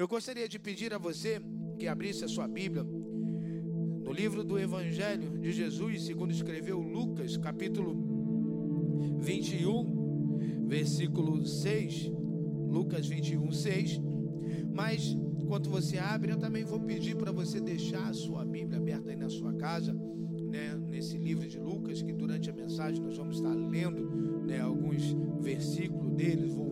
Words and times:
Eu 0.00 0.08
gostaria 0.08 0.48
de 0.48 0.58
pedir 0.58 0.94
a 0.94 0.98
você 0.98 1.42
que 1.78 1.86
abrisse 1.86 2.24
a 2.24 2.28
sua 2.28 2.48
Bíblia 2.48 2.82
no 2.82 4.10
livro 4.10 4.42
do 4.42 4.58
Evangelho 4.58 5.38
de 5.38 5.52
Jesus, 5.52 6.04
segundo 6.04 6.30
escreveu 6.32 6.80
Lucas, 6.80 7.36
capítulo 7.36 9.18
21, 9.20 10.64
versículo 10.66 11.44
6. 11.44 12.10
Lucas 12.70 13.06
21, 13.06 13.52
6. 13.52 14.00
Mas 14.72 15.14
enquanto 15.38 15.68
você 15.68 15.98
abre, 15.98 16.32
eu 16.32 16.38
também 16.38 16.64
vou 16.64 16.80
pedir 16.80 17.14
para 17.14 17.30
você 17.30 17.60
deixar 17.60 18.08
a 18.08 18.14
sua 18.14 18.42
Bíblia 18.42 18.78
aberta 18.78 19.10
aí 19.10 19.16
na 19.16 19.28
sua 19.28 19.52
casa, 19.52 19.92
né, 19.92 20.80
nesse 20.88 21.18
livro 21.18 21.46
de 21.46 21.58
Lucas, 21.58 22.00
que 22.00 22.14
durante 22.14 22.48
a 22.48 22.54
mensagem 22.54 23.04
nós 23.04 23.18
vamos 23.18 23.36
estar 23.36 23.52
lendo 23.52 24.46
né, 24.46 24.60
alguns 24.60 25.14
versículos 25.42 26.14
deles, 26.14 26.54
voltando 26.54 26.69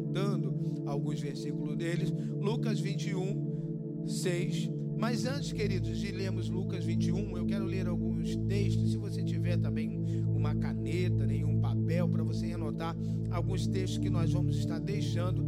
a 0.87 0.91
alguns 0.91 1.21
versículos 1.21 1.77
deles. 1.77 2.13
Lucas 2.41 2.81
21, 2.81 4.05
6. 4.07 4.71
Mas 4.97 5.27
antes, 5.27 5.53
queridos, 5.53 5.99
de 5.99 6.11
lermos 6.11 6.49
Lucas 6.49 6.85
21, 6.85 7.37
eu 7.37 7.47
quero 7.47 7.65
ler 7.65 7.87
alguns 7.87 8.37
textos. 8.49 8.91
Se 8.91 8.97
você 8.97 9.23
tiver 9.23 9.57
também 9.57 10.03
uma 10.35 10.55
caneta, 10.55 11.25
nenhum 11.25 11.61
papel, 11.61 12.09
para 12.09 12.25
você 12.25 12.53
anotar 12.53 12.97
alguns 13.31 13.67
textos 13.67 13.99
que 13.99 14.11
nós 14.11 14.33
vamos 14.33 14.57
estar 14.57 14.81
deixando 14.81 15.47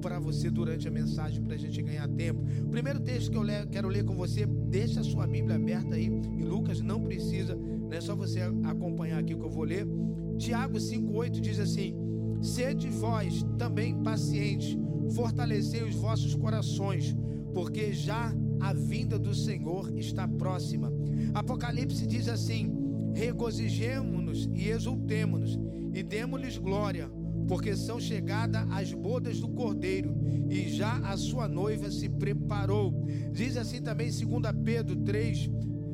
para 0.00 0.18
você 0.18 0.50
durante 0.50 0.86
a 0.88 0.90
mensagem 0.90 1.42
para 1.42 1.54
a 1.54 1.58
gente 1.58 1.80
ganhar 1.80 2.08
tempo. 2.08 2.44
O 2.64 2.68
primeiro 2.68 3.00
texto 3.00 3.30
que 3.30 3.36
eu 3.36 3.44
quero 3.70 3.88
ler 3.88 4.04
com 4.04 4.14
você, 4.14 4.44
deixa 4.44 5.00
a 5.00 5.04
sua 5.04 5.26
Bíblia 5.26 5.56
aberta 5.56 5.94
aí 5.94 6.06
em 6.06 6.44
Lucas, 6.44 6.80
não 6.80 7.00
precisa, 7.00 7.56
né, 7.56 8.00
só 8.00 8.14
você 8.14 8.40
acompanhar 8.64 9.20
aqui 9.20 9.34
o 9.34 9.38
que 9.38 9.44
eu 9.44 9.50
vou 9.50 9.64
ler. 9.64 9.86
Tiago 10.38 10.76
5,8 10.76 11.40
diz 11.40 11.58
assim: 11.60 11.94
Sede 12.42 12.88
vós 12.88 13.44
também 13.56 14.02
pacientes, 14.02 14.76
fortalecei 15.14 15.82
os 15.82 15.94
vossos 15.94 16.34
corações, 16.34 17.16
porque 17.54 17.92
já 17.92 18.34
a 18.60 18.72
vinda 18.72 19.18
do 19.18 19.34
Senhor 19.34 19.96
está 19.96 20.26
próxima. 20.26 20.92
Apocalipse 21.32 22.06
diz 22.06 22.28
assim: 22.28 22.72
Regozijemo-nos 23.14 24.48
e 24.54 24.68
exultemos-nos 24.68 25.58
e 25.94 26.02
demos-lhes 26.02 26.58
glória 26.58 27.10
porque 27.46 27.76
são 27.76 28.00
chegadas 28.00 28.66
as 28.70 28.92
bodas 28.92 29.40
do 29.40 29.48
Cordeiro 29.48 30.14
e 30.48 30.68
já 30.68 30.96
a 30.98 31.16
sua 31.16 31.48
noiva 31.48 31.90
se 31.90 32.08
preparou. 32.08 33.04
Diz 33.32 33.56
assim 33.56 33.82
também 33.82 34.10
2 34.10 34.22
Pedro 34.64 34.96
3, 34.96 35.50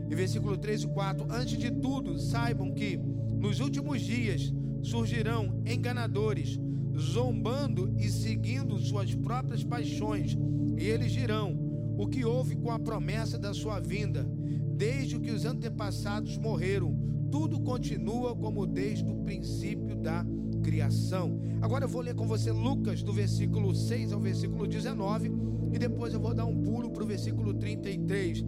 versículo 0.08 0.56
3 0.56 0.82
e 0.82 0.88
4: 0.88 1.26
Antes 1.30 1.58
de 1.58 1.70
tudo, 1.70 2.18
saibam 2.18 2.72
que 2.72 2.96
nos 2.96 3.60
últimos 3.60 4.00
dias 4.00 4.52
surgirão 4.82 5.62
enganadores, 5.66 6.58
zombando 6.96 7.94
e 7.98 8.08
seguindo 8.08 8.78
suas 8.78 9.14
próprias 9.14 9.62
paixões, 9.62 10.36
e 10.76 10.84
eles 10.84 11.12
dirão: 11.12 11.56
o 11.96 12.06
que 12.06 12.24
houve 12.24 12.56
com 12.56 12.70
a 12.70 12.78
promessa 12.78 13.38
da 13.38 13.52
sua 13.52 13.80
vinda, 13.80 14.28
desde 14.76 15.18
que 15.18 15.30
os 15.30 15.44
antepassados 15.44 16.38
morreram, 16.38 16.96
tudo 17.30 17.60
continua 17.60 18.34
como 18.34 18.66
desde 18.66 19.10
o 19.10 19.16
princípio 19.16 19.96
da 19.96 20.24
criação. 20.62 21.40
Agora 21.60 21.84
eu 21.84 21.88
vou 21.88 22.02
ler 22.02 22.14
com 22.14 22.26
você 22.26 22.52
Lucas, 22.52 23.02
do 23.02 23.12
versículo 23.12 23.74
6 23.74 24.12
ao 24.12 24.20
versículo 24.20 24.66
19, 24.66 25.30
e 25.72 25.78
depois 25.78 26.14
eu 26.14 26.20
vou 26.20 26.34
dar 26.34 26.46
um 26.46 26.62
pulo 26.62 26.90
para 26.90 27.02
o 27.02 27.06
versículo 27.06 27.52
33. 27.54 28.44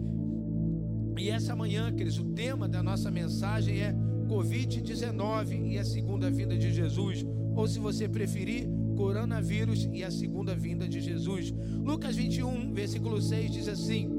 E 1.17 1.29
essa 1.29 1.55
manhã, 1.55 1.91
queridos, 1.91 2.17
o 2.19 2.25
tema 2.25 2.67
da 2.67 2.81
nossa 2.81 3.11
mensagem 3.11 3.79
é 3.79 3.95
Covid-19 4.31 5.71
e 5.71 5.77
a 5.77 5.83
segunda 5.83 6.31
vinda 6.31 6.57
de 6.57 6.71
Jesus. 6.71 7.25
Ou 7.53 7.67
se 7.67 7.79
você 7.79 8.07
preferir, 8.07 8.65
coronavírus 8.95 9.89
e 9.91 10.05
a 10.05 10.09
segunda 10.09 10.55
vinda 10.55 10.87
de 10.87 11.01
Jesus. 11.01 11.53
Lucas 11.83 12.15
21, 12.15 12.73
versículo 12.73 13.21
6 13.21 13.51
diz 13.51 13.67
assim: 13.67 14.09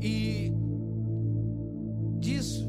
E 0.00 0.50
disso, 2.18 2.66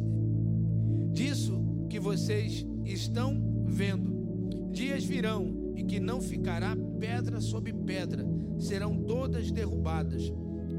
disso 1.14 1.88
que 1.90 2.02
vocês 2.02 2.66
estão 2.84 3.66
vendo, 3.66 4.70
dias 4.70 5.06
virão 5.06 5.72
e 5.74 5.86
que 5.86 6.02
não 6.02 6.20
ficará 6.20 6.76
pedra 7.00 7.40
sobre 7.40 7.72
pedra, 7.72 8.26
serão 8.60 8.98
todas 9.04 9.52
derrubadas. 9.52 10.34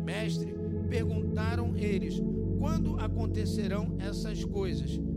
Mestre, 0.05 0.55
perguntaram 0.91 1.75
eles: 1.79 2.21
quando 2.59 2.99
acontecerão 2.99 3.97
essas 3.99 4.45
coisas? 4.45 5.08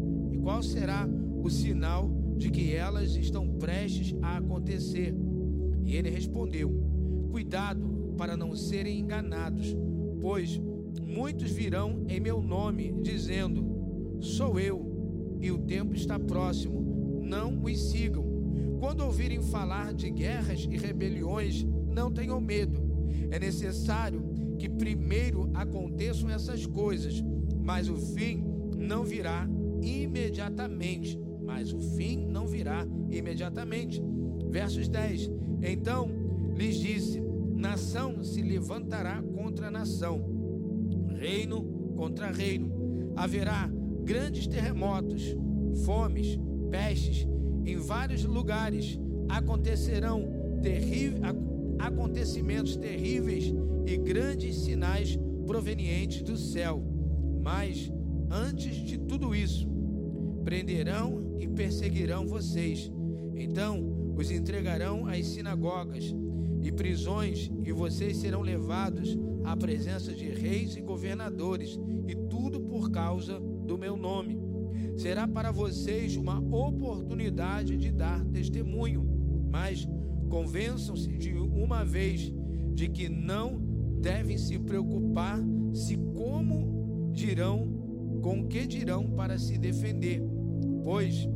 Qual 0.42 0.64
será 0.64 1.08
o 1.44 1.50
sinal 1.50 2.10
de 2.36 2.50
que 2.50 2.74
elas 2.74 3.16
estão 3.16 3.48
prestes 3.48 4.16
a 4.22 4.38
acontecer? 4.38 5.14
E 5.86 5.96
ele 5.96 6.10
respondeu: 6.10 6.72
Cuidado 7.30 8.16
para 8.18 8.36
não 8.36 8.56
serem 8.56 9.00
enganados, 9.00 9.76
pois 10.20 10.60
muitos 11.06 11.52
virão 11.52 12.06
em 12.08 12.20
meu 12.20 12.42
nome, 12.42 12.94
dizendo: 13.02 14.18
Sou 14.20 14.60
eu, 14.60 15.38
e 15.40 15.52
o 15.52 15.60
tempo 15.60 15.94
está 15.94 16.20
próximo, 16.20 17.22
não 17.22 17.64
os 17.64 17.80
sigam. 17.92 18.26
Quando 18.80 19.02
ouvirem 19.02 19.42
falar 19.42 19.94
de 19.94 20.10
guerras 20.10 20.68
e 20.70 20.76
rebeliões, 20.76 21.64
não 21.88 22.12
tenham 22.12 22.42
medo. 22.42 22.82
É 23.30 23.38
necessário 23.38 24.24
que 24.58 24.68
primeiro 24.68 25.52
aconteçam 25.54 26.30
essas 26.30 26.66
coisas, 26.66 27.24
mas 27.60 27.90
o 27.90 27.96
fim 27.96 28.44
não 28.76 29.04
virá 29.04 29.48
imediatamente. 29.82 31.20
Mas 31.44 31.74
o 31.74 31.80
fim 31.80 32.26
não 32.28 32.48
virá 32.48 32.86
imediatamente. 33.10 34.02
Versos 34.50 34.88
10: 34.88 35.32
Então 35.62 36.10
lhes 36.56 36.78
disse: 36.78 37.22
Nação 37.56 38.24
se 38.24 38.42
levantará 38.42 39.22
contra 39.22 39.72
nação, 39.72 40.24
reino 41.18 41.64
contra 41.96 42.32
reino. 42.32 43.14
Haverá 43.16 43.70
grandes 44.04 44.48
terremotos, 44.48 45.36
fomes, 45.86 46.40
pestes 46.70 47.28
em 47.66 47.78
vários 47.78 48.24
lugares. 48.24 49.00
Acontecerão 49.30 50.60
terríveis 50.62 51.22
acontecimentos 51.82 52.76
terríveis 52.76 53.54
e 53.86 53.98
grandes 53.98 54.56
sinais 54.56 55.18
provenientes 55.46 56.22
do 56.22 56.38
céu. 56.38 56.84
Mas 57.42 57.92
antes 58.30 58.76
de 58.76 58.98
tudo 59.00 59.34
isso, 59.34 59.68
prenderão 60.44 61.36
e 61.40 61.48
perseguirão 61.48 62.28
vocês. 62.28 62.92
Então 63.36 64.14
os 64.16 64.30
entregarão 64.30 65.08
às 65.08 65.26
sinagogas 65.28 66.14
e 66.62 66.72
prisões, 66.72 67.50
e 67.64 67.72
vocês 67.72 68.18
serão 68.18 68.42
levados 68.42 69.18
à 69.44 69.58
presença 69.58 70.14
de 70.14 70.30
reis 70.30 70.76
e 70.76 70.82
governadores, 70.82 71.80
e 72.08 72.16
tudo 72.30 72.62
por 72.62 72.92
causa 72.92 73.40
do 73.40 73.78
meu 73.78 73.98
nome. 73.98 74.40
Será 74.98 75.28
para 75.28 75.52
vocês 75.52 76.16
uma 76.16 76.40
oportunidade 76.40 77.78
de 77.78 77.92
dar 77.92 78.24
testemunho, 78.26 79.04
mas 79.50 79.88
convençam-se 80.30 81.10
de 81.18 81.34
uma 81.34 81.84
vez 81.84 82.32
de 82.74 82.88
que 82.88 83.10
não 83.10 83.60
devem 84.00 84.38
se 84.38 84.58
preocupar 84.60 85.40
se 85.74 85.98
como 85.98 87.10
dirão, 87.12 87.68
com 88.22 88.48
que 88.48 88.66
dirão 88.68 89.10
para 89.12 89.38
se 89.38 89.58
defender, 89.58 90.22
pois 90.84 91.28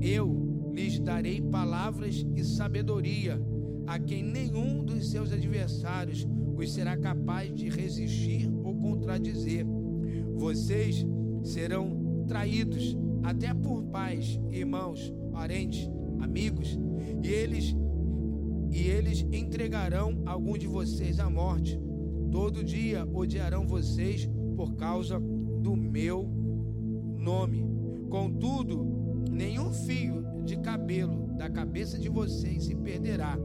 eu 0.00 0.72
lhes 0.72 0.98
darei 0.98 1.40
palavras 1.40 2.24
e 2.34 2.44
sabedoria, 2.44 3.40
a 3.86 3.98
quem 3.98 4.22
nenhum 4.22 4.84
dos 4.84 5.10
seus 5.10 5.32
adversários 5.32 6.26
os 6.56 6.72
será 6.72 6.96
capaz 6.96 7.52
de 7.54 7.68
resistir 7.68 8.50
ou 8.62 8.74
contradizer. 8.74 9.66
Vocês 10.36 11.06
serão 11.42 12.24
traídos 12.26 12.96
até 13.22 13.52
por 13.52 13.82
pais, 13.84 14.38
irmãos, 14.50 15.12
parentes, 15.32 15.90
amigos, 16.20 16.78
e 17.22 17.28
eles 17.28 17.74
e 18.72 18.86
eles 18.86 19.26
entregarão 19.32 20.22
algum 20.24 20.56
de 20.56 20.68
vocês 20.68 21.18
à 21.18 21.28
morte. 21.28 21.78
Todo 22.30 22.62
dia 22.62 23.04
odiarão 23.12 23.66
vocês 23.66 24.30
por 24.54 24.76
causa 24.76 25.18
do 25.18 25.74
meu 25.76 26.24
nome. 27.18 27.79
Contudo, 28.10 29.24
nenhum 29.30 29.72
fio 29.72 30.24
de 30.44 30.56
cabelo 30.58 31.28
da 31.38 31.48
cabeça 31.48 31.96
de 31.96 32.08
vocês 32.08 32.64
se 32.64 32.74
perderá. 32.74 33.38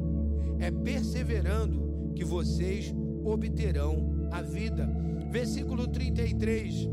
É 0.60 0.72
perseverando 0.72 2.12
que 2.16 2.26
vocês 2.26 2.94
obterão 3.24 4.28
a 4.32 4.42
vida. 4.42 4.90
Versículo 5.32 5.88
33. 5.88 6.90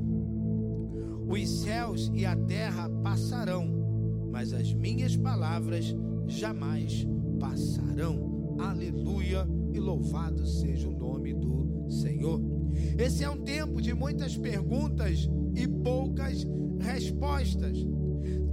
Os 1.27 1.49
céus 1.49 2.11
e 2.15 2.27
a 2.27 2.37
terra 2.37 2.91
passarão, 3.03 4.29
mas 4.31 4.53
as 4.53 4.75
minhas 4.75 5.17
palavras 5.17 5.97
jamais 6.27 7.07
passarão. 7.41 8.57
Aleluia 8.61 9.49
e 9.73 9.81
louvado 9.81 10.47
seja 10.47 10.89
o 10.89 10.99
nome 10.99 11.33
do 11.33 11.91
Senhor. 11.91 12.41
Esse 12.99 13.25
é 13.25 13.31
um 13.31 13.39
tempo 13.39 13.81
de 13.81 13.95
muitas 13.95 14.37
perguntas 14.37 15.29
e 15.55 15.67
poucas 15.67 16.47
respostas. 16.83 17.79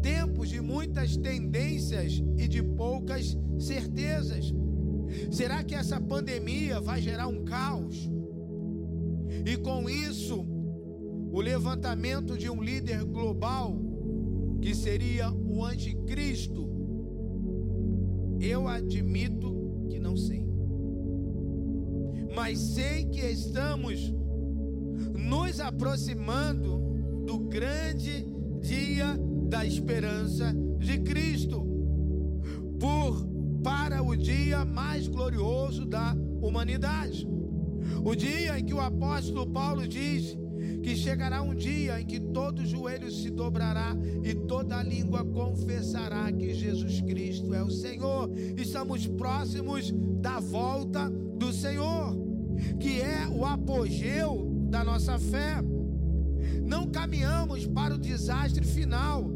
Tempos 0.02 0.50
de 0.50 0.62
muitas 0.62 1.18
tendências 1.18 2.24
e 2.38 2.48
de 2.48 2.64
poucas 2.64 3.38
certezas. 3.58 4.54
Será 5.32 5.64
que 5.64 5.76
essa 5.76 6.00
pandemia 6.00 6.80
vai 6.80 7.02
gerar 7.02 7.28
um 7.28 7.44
caos? 7.44 8.10
e 9.46 9.58
com 9.58 9.90
isso, 9.90 10.46
o 11.32 11.40
levantamento 11.40 12.38
de 12.38 12.50
um 12.50 12.62
líder 12.62 13.04
global, 13.06 13.78
que 14.62 14.76
seria 14.76 15.32
o 15.32 15.64
anticristo, 15.64 16.68
eu 18.40 18.68
admito 18.68 19.88
que 19.90 20.00
não 20.00 20.18
sei. 20.18 20.46
Mas 22.36 22.60
sei 22.60 23.06
que 23.06 23.22
estamos 23.22 24.14
nos 25.16 25.60
aproximando 25.60 26.89
do 27.30 27.38
grande 27.38 28.26
dia 28.60 29.16
da 29.48 29.64
esperança 29.64 30.52
de 30.80 30.98
Cristo, 30.98 31.64
por 32.80 33.24
para 33.64 34.02
o 34.02 34.16
dia 34.16 34.66
mais 34.66 35.08
glorioso 35.08 35.86
da 35.86 36.16
humanidade. 36.42 37.28
O 38.04 38.16
dia 38.16 38.58
em 38.58 38.66
que 38.66 38.74
o 38.74 38.80
apóstolo 38.80 39.46
Paulo 39.46 39.88
diz 39.88 40.36
que 40.82 40.96
chegará 40.96 41.44
um 41.44 41.54
dia 41.54 42.02
em 42.02 42.06
que 42.08 42.20
todo 42.20 42.66
joelho 42.66 43.12
se 43.12 43.30
dobrará 43.30 43.96
e 44.24 44.34
toda 44.34 44.82
língua 44.82 45.24
confessará 45.24 46.32
que 46.32 46.52
Jesus 46.56 47.00
Cristo 47.02 47.54
é 47.54 47.62
o 47.62 47.70
Senhor. 47.70 48.32
Estamos 48.58 49.06
próximos 49.06 49.94
da 50.20 50.40
volta 50.40 51.08
do 51.38 51.54
Senhor, 51.54 52.18
que 52.80 53.00
é 53.00 53.28
o 53.28 53.46
apogeu 53.46 54.50
da 54.68 54.84
nossa 54.84 55.20
fé. 55.20 55.69
Não 56.66 56.88
caminhamos 56.88 57.66
para 57.66 57.96
o 57.96 57.98
desastre 57.98 58.66
final, 58.66 59.30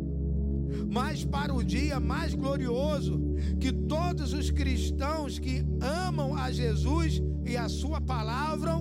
mas 0.92 1.24
para 1.24 1.54
o 1.54 1.64
dia 1.64 2.00
mais 2.00 2.34
glorioso 2.34 3.22
que 3.60 3.72
todos 3.72 4.34
os 4.34 4.50
cristãos 4.52 5.40
que 5.40 5.66
amam 5.82 6.36
a 6.36 6.52
Jesus 6.52 7.22
e 7.46 7.58
a 7.58 7.68
sua 7.68 8.00
palavra 8.00 8.74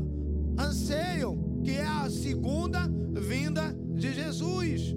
anseiam, 0.58 1.60
que 1.62 1.72
é 1.72 1.84
a 1.84 2.08
segunda 2.10 2.88
vinda 3.12 3.76
de 3.94 4.12
Jesus. 4.12 4.94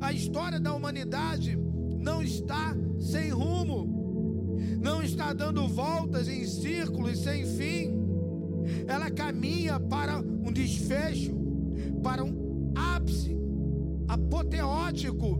A 0.00 0.12
história 0.12 0.60
da 0.60 0.72
humanidade 0.74 1.58
não 1.98 2.22
está 2.22 2.76
sem 2.98 3.30
rumo, 3.30 4.58
não 4.80 5.02
está 5.02 5.32
dando 5.32 5.66
voltas 5.66 6.28
em 6.28 6.44
círculos 6.46 7.18
sem 7.18 7.46
fim. 7.46 7.94
Ela 8.86 9.10
caminha 9.10 9.78
para 9.78 10.18
um 10.18 10.52
desfecho, 10.52 11.34
para 12.02 12.24
um 12.24 12.72
ápice 12.74 13.36
apoteótico, 14.08 15.38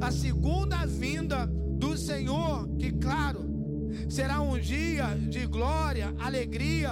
a 0.00 0.10
segunda 0.10 0.84
vinda 0.86 1.46
do 1.46 1.96
Senhor, 1.96 2.68
que, 2.76 2.92
claro, 2.92 3.40
será 4.08 4.40
um 4.40 4.58
dia 4.58 5.06
de 5.28 5.46
glória, 5.46 6.14
alegria 6.18 6.90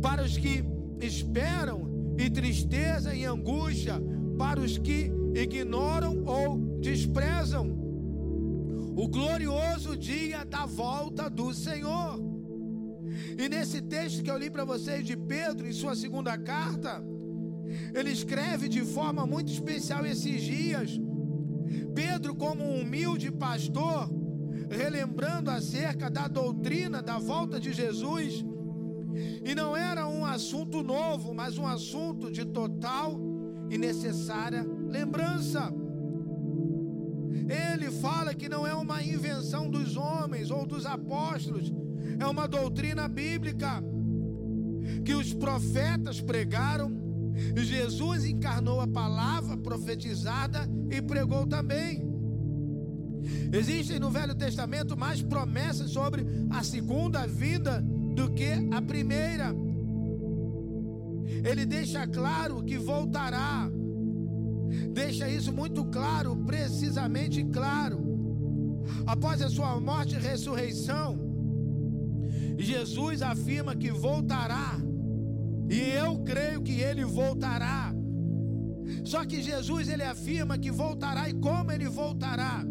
para 0.00 0.22
os 0.22 0.36
que 0.36 0.64
esperam 1.00 2.14
e 2.18 2.30
tristeza 2.30 3.14
e 3.14 3.24
angústia 3.24 4.00
para 4.38 4.60
os 4.60 4.78
que 4.78 5.10
ignoram 5.34 6.24
ou 6.24 6.78
desprezam. 6.80 7.66
O 8.96 9.08
glorioso 9.08 9.96
dia 9.96 10.44
da 10.44 10.64
volta 10.64 11.28
do 11.28 11.52
Senhor. 11.52 12.18
E 13.38 13.48
nesse 13.48 13.82
texto 13.82 14.22
que 14.22 14.30
eu 14.30 14.38
li 14.38 14.50
para 14.50 14.64
vocês 14.64 15.04
de 15.06 15.16
Pedro, 15.16 15.66
em 15.66 15.72
sua 15.72 15.94
segunda 15.94 16.36
carta, 16.38 17.02
ele 17.94 18.10
escreve 18.10 18.68
de 18.68 18.82
forma 18.82 19.26
muito 19.26 19.52
especial 19.52 20.04
esses 20.04 20.42
dias. 20.42 21.00
Pedro, 21.94 22.34
como 22.34 22.64
um 22.64 22.82
humilde 22.82 23.30
pastor, 23.30 24.10
relembrando 24.70 25.50
acerca 25.50 26.10
da 26.10 26.28
doutrina 26.28 27.02
da 27.02 27.18
volta 27.18 27.58
de 27.60 27.72
Jesus. 27.72 28.44
E 29.44 29.54
não 29.54 29.76
era 29.76 30.06
um 30.06 30.24
assunto 30.24 30.82
novo, 30.82 31.32
mas 31.34 31.56
um 31.56 31.66
assunto 31.66 32.30
de 32.30 32.44
total 32.44 33.18
e 33.70 33.78
necessária 33.78 34.66
lembrança. 34.88 35.72
Ele 37.48 37.90
fala 37.90 38.34
que 38.34 38.48
não 38.48 38.66
é 38.66 38.74
uma 38.74 39.02
invenção 39.02 39.70
dos 39.70 39.96
homens 39.96 40.50
ou 40.50 40.66
dos 40.66 40.84
apóstolos, 40.84 41.72
é 42.18 42.26
uma 42.26 42.46
doutrina 42.46 43.08
bíblica 43.08 43.82
que 45.04 45.14
os 45.14 45.32
profetas 45.32 46.20
pregaram. 46.20 47.05
Jesus 47.56 48.24
encarnou 48.24 48.80
a 48.80 48.86
palavra 48.86 49.56
profetizada 49.56 50.68
e 50.90 51.00
pregou 51.02 51.46
também. 51.46 52.06
Existem 53.52 53.98
no 53.98 54.10
Velho 54.10 54.34
Testamento 54.34 54.96
mais 54.96 55.22
promessas 55.22 55.90
sobre 55.90 56.24
a 56.50 56.62
segunda 56.62 57.26
vinda 57.26 57.82
do 58.14 58.30
que 58.30 58.50
a 58.70 58.80
primeira. 58.80 59.54
Ele 61.44 61.66
deixa 61.66 62.06
claro 62.06 62.62
que 62.62 62.78
voltará. 62.78 63.68
Deixa 64.92 65.28
isso 65.28 65.52
muito 65.52 65.84
claro, 65.86 66.36
precisamente 66.44 67.44
claro. 67.44 68.04
Após 69.06 69.42
a 69.42 69.48
sua 69.48 69.78
morte 69.80 70.14
e 70.14 70.18
ressurreição, 70.18 71.18
Jesus 72.58 73.22
afirma 73.22 73.74
que 73.74 73.90
voltará. 73.90 74.78
E 75.68 75.80
eu 75.90 76.18
creio 76.20 76.62
que 76.62 76.80
ele 76.80 77.04
voltará. 77.04 77.92
Só 79.04 79.24
que 79.24 79.42
Jesus 79.42 79.88
ele 79.88 80.02
afirma 80.02 80.58
que 80.58 80.70
voltará 80.70 81.28
e 81.28 81.34
como 81.34 81.72
ele 81.72 81.88
voltará? 81.88 82.64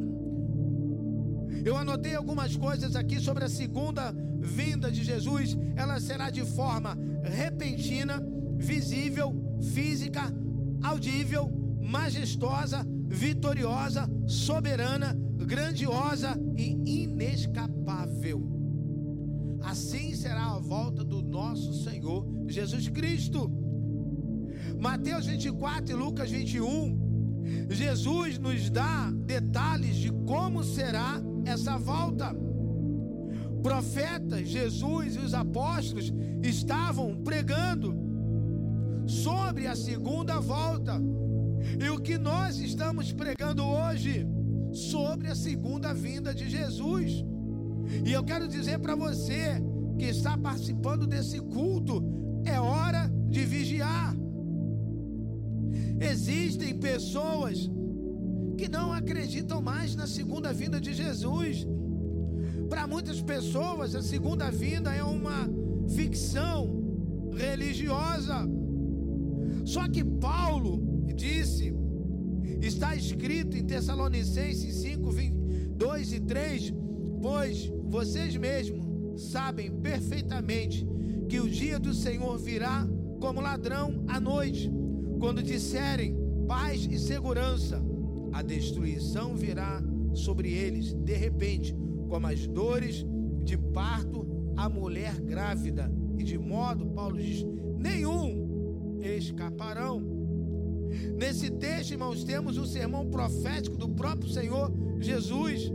Eu 1.63 1.75
anotei 1.75 2.15
algumas 2.15 2.55
coisas 2.55 2.95
aqui 2.95 3.19
sobre 3.19 3.45
a 3.45 3.49
segunda 3.49 4.13
vinda 4.39 4.91
de 4.91 5.03
Jesus. 5.03 5.57
Ela 5.75 5.99
será 5.99 6.29
de 6.29 6.45
forma 6.45 6.97
repentina, 7.23 8.21
visível, 8.57 9.35
física, 9.73 10.21
audível, 10.83 11.51
majestosa, 11.81 12.85
vitoriosa, 13.07 14.09
soberana, 14.27 15.15
grandiosa 15.37 16.39
e 16.55 17.03
inescapável. 17.03 18.64
Assim 19.65 20.13
será 20.13 20.51
a 20.51 20.59
volta 20.59 21.03
do 21.03 21.23
nosso 21.23 21.73
Senhor 21.83 22.23
Jesus 22.47 22.87
Cristo. 22.87 23.51
Mateus 24.79 25.25
24 25.25 25.91
e 25.91 25.95
Lucas 25.95 26.29
21, 26.29 27.67
Jesus 27.71 28.37
nos 28.37 28.69
dá 28.69 29.11
detalhes 29.25 29.95
de 29.95 30.11
como 30.27 30.63
será 30.63 31.19
essa 31.45 31.77
volta. 31.79 32.31
Profetas, 33.63 34.47
Jesus 34.47 35.15
e 35.15 35.19
os 35.19 35.33
apóstolos 35.33 36.13
estavam 36.43 37.23
pregando 37.23 37.95
sobre 39.07 39.65
a 39.65 39.75
segunda 39.75 40.39
volta. 40.39 41.01
E 41.83 41.89
o 41.89 41.99
que 41.99 42.19
nós 42.19 42.59
estamos 42.59 43.11
pregando 43.11 43.63
hoje 43.63 44.27
sobre 44.71 45.27
a 45.27 45.35
segunda 45.35 45.91
vinda 45.91 46.35
de 46.35 46.47
Jesus. 46.47 47.25
E 48.05 48.11
eu 48.11 48.23
quero 48.23 48.47
dizer 48.47 48.79
para 48.79 48.95
você 48.95 49.61
que 49.97 50.05
está 50.05 50.37
participando 50.37 51.07
desse 51.07 51.39
culto, 51.39 52.03
é 52.45 52.59
hora 52.59 53.09
de 53.29 53.43
vigiar. 53.45 54.15
Existem 55.99 56.77
pessoas 56.77 57.69
que 58.57 58.67
não 58.67 58.93
acreditam 58.93 59.61
mais 59.61 59.95
na 59.95 60.07
segunda 60.07 60.53
vinda 60.53 60.79
de 60.79 60.93
Jesus. 60.93 61.65
Para 62.69 62.87
muitas 62.87 63.21
pessoas, 63.21 63.95
a 63.95 64.01
segunda 64.01 64.49
vinda 64.49 64.93
é 64.93 65.03
uma 65.03 65.49
ficção 65.89 67.31
religiosa. 67.35 68.47
Só 69.65 69.87
que 69.87 70.03
Paulo 70.03 71.03
disse, 71.15 71.73
está 72.61 72.95
escrito 72.95 73.57
em 73.57 73.65
Tessalonicenses 73.65 74.75
5, 74.75 75.09
2 75.75 76.13
e 76.13 76.19
3, 76.19 76.73
pois 77.25 77.73
vocês 77.85 78.37
mesmos 78.37 78.85
sabem 79.31 79.71
perfeitamente 79.71 80.87
que 81.27 81.39
o 81.39 81.49
dia 81.49 81.79
do 81.79 81.91
Senhor 81.91 82.37
virá 82.37 82.87
como 83.19 83.41
ladrão 83.41 84.05
à 84.07 84.19
noite, 84.19 84.71
quando 85.17 85.41
disserem 85.41 86.15
paz 86.47 86.87
e 86.87 86.99
segurança 86.99 87.83
a 88.31 88.43
destruição 88.43 89.35
virá 89.35 89.81
sobre 90.13 90.53
eles 90.53 90.93
de 90.93 91.15
repente, 91.15 91.75
como 92.07 92.27
as 92.27 92.45
dores 92.45 93.03
de 93.43 93.57
parto 93.57 94.53
à 94.55 94.69
mulher 94.69 95.19
grávida, 95.19 95.91
e 96.19 96.23
de 96.23 96.37
modo, 96.37 96.85
Paulo 96.85 97.17
diz, 97.17 97.43
nenhum 97.79 98.99
escaparão. 99.01 99.99
Nesse 101.17 101.49
texto, 101.49 101.89
irmãos, 101.89 102.23
temos 102.23 102.55
um 102.59 102.65
sermão 102.65 103.09
profético 103.09 103.77
do 103.77 103.89
próprio 103.89 104.29
Senhor 104.29 104.71
Jesus. 104.99 105.73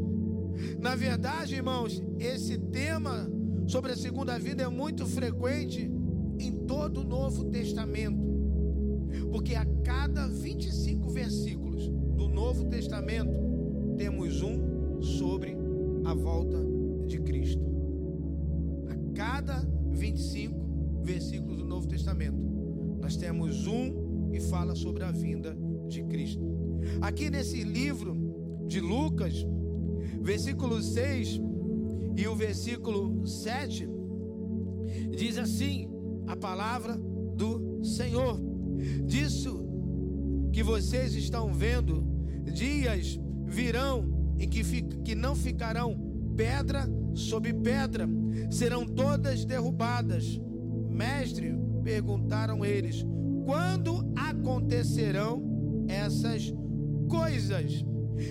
Na 0.79 0.95
verdade, 0.95 1.55
irmãos, 1.55 2.03
esse 2.19 2.59
tema 2.59 3.31
sobre 3.67 3.93
a 3.93 3.97
segunda 3.97 4.39
vida 4.39 4.63
é 4.63 4.69
muito 4.69 5.07
frequente 5.07 5.91
em 6.39 6.53
todo 6.67 7.01
o 7.01 7.05
Novo 7.05 7.45
Testamento. 7.45 8.31
Porque 9.31 9.55
a 9.55 9.67
cada 9.85 10.27
25 10.27 11.11
versículos 11.11 11.89
do 11.89 12.29
Novo 12.29 12.65
Testamento, 12.67 13.33
temos 13.97 14.43
um 14.43 15.01
sobre 15.03 15.57
a 16.05 16.15
volta 16.15 16.59
de 17.07 17.19
Cristo. 17.21 17.63
A 18.89 19.15
cada 19.15 19.67
25 19.91 21.03
versículos 21.03 21.57
do 21.57 21.65
Novo 21.65 21.87
Testamento, 21.87 22.39
nós 23.01 23.17
temos 23.17 23.67
um 23.67 24.29
que 24.31 24.41
fala 24.41 24.75
sobre 24.75 25.05
a 25.05 25.11
vinda 25.11 25.57
de 25.89 26.03
Cristo. 26.05 26.43
Aqui 27.01 27.31
nesse 27.31 27.63
livro 27.63 28.17
de 28.67 28.81
Lucas, 28.81 29.47
versículo 30.21 30.83
6 30.83 31.41
e 32.17 32.27
o 32.27 32.35
versículo 32.35 33.27
7, 33.27 33.89
diz 35.17 35.39
assim: 35.39 35.89
a 36.27 36.37
palavra 36.37 36.97
do 36.97 37.85
Senhor. 37.85 38.41
Disso 39.05 39.67
que 40.53 40.63
vocês 40.63 41.15
estão 41.15 41.53
vendo, 41.53 42.05
dias 42.53 43.19
virão 43.47 44.35
em 44.39 44.49
que, 44.49 44.63
que 45.05 45.15
não 45.15 45.35
ficarão 45.35 45.97
pedra 46.37 46.89
sobre 47.15 47.53
pedra, 47.53 48.09
serão 48.51 48.87
todas 48.87 49.45
derrubadas. 49.45 50.41
Mestre, 50.89 51.55
perguntaram 51.83 52.65
eles, 52.65 53.05
quando 53.45 54.13
acontecerão 54.17 55.43
essas 55.89 56.53
coisas? 57.09 57.85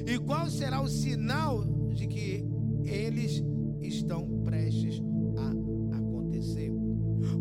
E 0.05 0.17
qual 0.19 0.50
será 0.50 0.81
o 0.81 0.88
sinal 0.88 1.63
de 1.93 2.08
que 2.08 2.46
eles 2.84 3.43
estão 3.81 4.41
prestes 4.43 5.01
a 5.38 5.98
acontecer? 5.98 6.72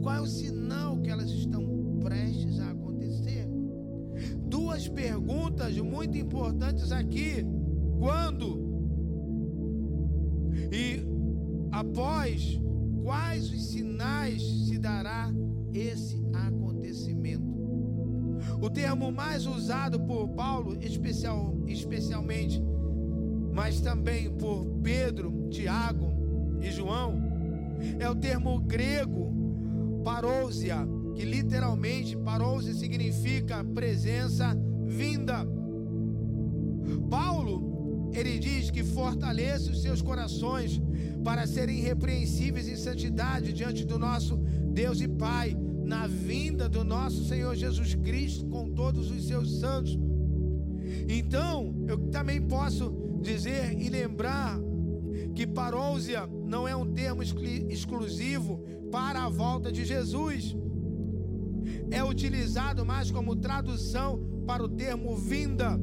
Qual 0.02 0.14
é 0.14 0.21
o 0.21 0.26
sinal 0.26 0.99
que 1.00 1.11
elas 1.11 1.31
estão 1.31 1.99
prestes 2.00 2.59
a 2.61 2.71
acontecer? 2.71 3.49
Duas 4.49 4.88
perguntas 4.88 5.76
muito 5.78 6.17
importantes 6.17 6.90
aqui. 6.90 7.45
Quando? 7.99 8.69
E 10.73 11.02
após 11.71 12.61
quais 13.02 13.50
os 13.50 13.69
sinais 13.69 14.43
se 14.43 14.78
dará 14.78 15.33
esse 15.73 16.17
acontecimento? 16.33 16.58
O 18.61 18.69
termo 18.69 19.12
mais 19.12 19.47
usado 19.47 20.00
por 20.00 20.29
Paulo, 20.31 20.77
especial, 20.81 21.55
especialmente, 21.67 22.61
mas 23.53 23.81
também 23.81 24.31
por 24.31 24.67
Pedro, 24.83 25.49
Tiago 25.49 26.11
e 26.61 26.71
João, 26.71 27.23
é 27.99 28.09
o 28.09 28.15
termo 28.15 28.59
grego 28.61 29.33
parousia, 30.05 30.77
que 31.15 31.25
literalmente 31.25 32.17
parousia 32.17 32.75
significa 32.75 33.62
presença 33.62 34.57
vinda. 34.87 35.47
Paulo, 37.09 38.11
ele 38.12 38.38
diz 38.38 38.71
que 38.71 38.83
fortaleça 38.83 39.71
os 39.71 39.83
seus 39.83 40.03
corações 40.03 40.81
para 41.23 41.47
serem 41.47 41.79
irrepreensíveis 41.79 42.69
em 42.69 42.77
santidade 42.77 43.53
diante 43.53 43.85
do 43.85 43.99
nosso 43.99 44.37
Deus 44.73 45.00
e 45.00 45.09
Pai, 45.09 45.57
na 45.88 46.07
vinda 46.07 46.68
do 46.68 46.85
nosso 46.85 47.25
Senhor 47.25 47.57
Jesus 47.57 47.95
Cristo 47.95 48.45
com 48.47 48.68
todos 48.68 49.11
os 49.11 49.26
seus 49.26 49.59
santos. 49.59 49.99
Então, 51.09 51.75
eu 51.88 51.97
também 52.11 52.42
posso 52.42 52.92
dizer 53.23 53.73
e 53.80 53.88
lembrar 53.88 54.61
que 55.35 55.47
parousia 55.47 56.28
não 56.45 56.68
é 56.68 56.76
um 56.76 56.92
termo 56.92 57.23
exclusivo 57.23 58.62
para 58.90 59.25
a 59.25 59.30
volta 59.30 59.73
de 59.73 59.83
Jesus. 59.83 60.54
É 61.90 62.04
utilizado 62.04 62.85
mais 62.85 63.11
como 63.11 63.35
tradução 63.35 64.42
para 64.47 64.62
o 64.62 64.68
termo 64.68 65.16
vinda. 65.16 65.80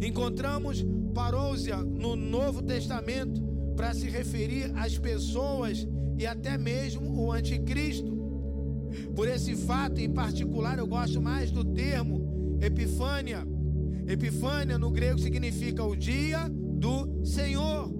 Encontramos 0.00 0.86
parousia 1.12 1.78
no 1.78 2.14
Novo 2.14 2.62
Testamento 2.62 3.42
para 3.74 3.92
se 3.92 4.08
referir 4.08 4.72
às 4.76 4.96
pessoas 4.96 5.86
e 6.16 6.24
até 6.24 6.56
mesmo 6.56 7.20
o 7.20 7.32
anticristo. 7.32 8.17
Por 9.14 9.28
esse 9.28 9.54
fato 9.54 10.00
em 10.00 10.10
particular, 10.10 10.78
eu 10.78 10.86
gosto 10.86 11.20
mais 11.20 11.50
do 11.50 11.64
termo 11.64 12.58
epifânia. 12.60 13.46
Epifânia 14.06 14.78
no 14.78 14.90
grego 14.90 15.18
significa 15.18 15.84
o 15.84 15.94
dia 15.94 16.48
do 16.48 17.24
Senhor 17.24 17.98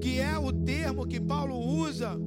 que 0.00 0.20
é 0.20 0.38
o 0.38 0.52
termo 0.52 1.06
que 1.06 1.20
Paulo 1.20 1.58
usa 1.58 2.18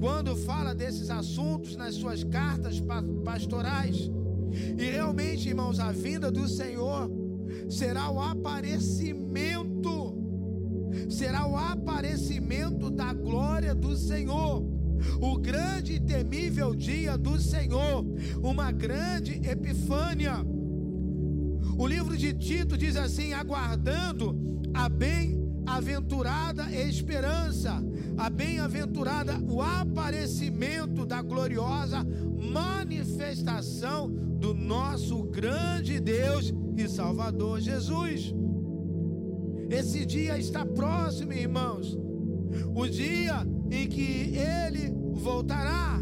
quando 0.00 0.36
fala 0.36 0.74
desses 0.74 1.10
assuntos 1.10 1.76
nas 1.76 1.94
suas 1.94 2.24
cartas 2.24 2.82
pastorais. 3.24 4.10
E 4.78 4.90
realmente, 4.90 5.48
irmãos, 5.48 5.78
a 5.78 5.92
vinda 5.92 6.30
do 6.30 6.48
Senhor 6.48 7.10
será 7.68 8.10
o 8.10 8.20
aparecimento, 8.20 10.16
será 11.10 11.46
o 11.46 11.56
aparecimento 11.56 12.90
da 12.90 13.12
glória 13.12 13.74
do 13.74 13.96
Senhor. 13.96 14.75
O 15.20 15.38
grande 15.38 15.94
e 15.94 16.00
temível 16.00 16.74
dia 16.74 17.16
do 17.16 17.40
Senhor, 17.40 18.04
uma 18.42 18.70
grande 18.70 19.40
epifânia. 19.48 20.34
O 21.78 21.86
livro 21.86 22.16
de 22.16 22.32
Tito 22.32 22.76
diz 22.76 22.96
assim: 22.96 23.32
aguardando 23.32 24.36
a 24.72 24.88
bem 24.88 25.46
aventurada 25.66 26.70
esperança, 26.70 27.82
a 28.16 28.30
bem-aventurada 28.30 29.38
o 29.48 29.60
aparecimento 29.60 31.04
da 31.04 31.20
gloriosa 31.20 32.06
manifestação 32.52 34.08
do 34.08 34.54
nosso 34.54 35.24
grande 35.24 35.98
Deus 35.98 36.54
e 36.76 36.88
Salvador 36.88 37.60
Jesus. 37.60 38.32
Esse 39.68 40.06
dia 40.06 40.38
está 40.38 40.64
próximo, 40.64 41.32
irmãos. 41.32 41.98
O 42.74 42.86
dia 42.86 43.44
em 43.70 43.88
que 43.88 44.34
ele 44.36 44.92
voltará. 45.12 46.00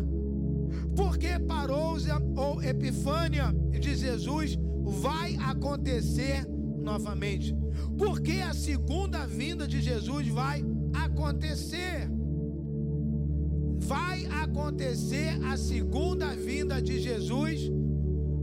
Porque 0.97 1.39
parousia 1.41 2.15
ou 2.37 2.63
epifânia 2.63 3.55
de 3.81 3.95
Jesus 3.97 4.57
vai 4.85 5.37
acontecer 5.37 6.47
novamente. 6.81 7.55
Porque 7.99 8.41
a 8.41 8.55
segunda 8.55 9.27
vinda 9.27 9.67
de 9.67 9.81
Jesus 9.81 10.29
vai 10.29 10.65
acontecer. 10.93 12.09
Vai 13.79 14.25
acontecer 14.27 15.39
a 15.45 15.57
segunda 15.57 16.35
vinda 16.35 16.81
de 16.81 17.01
Jesus. 17.01 17.71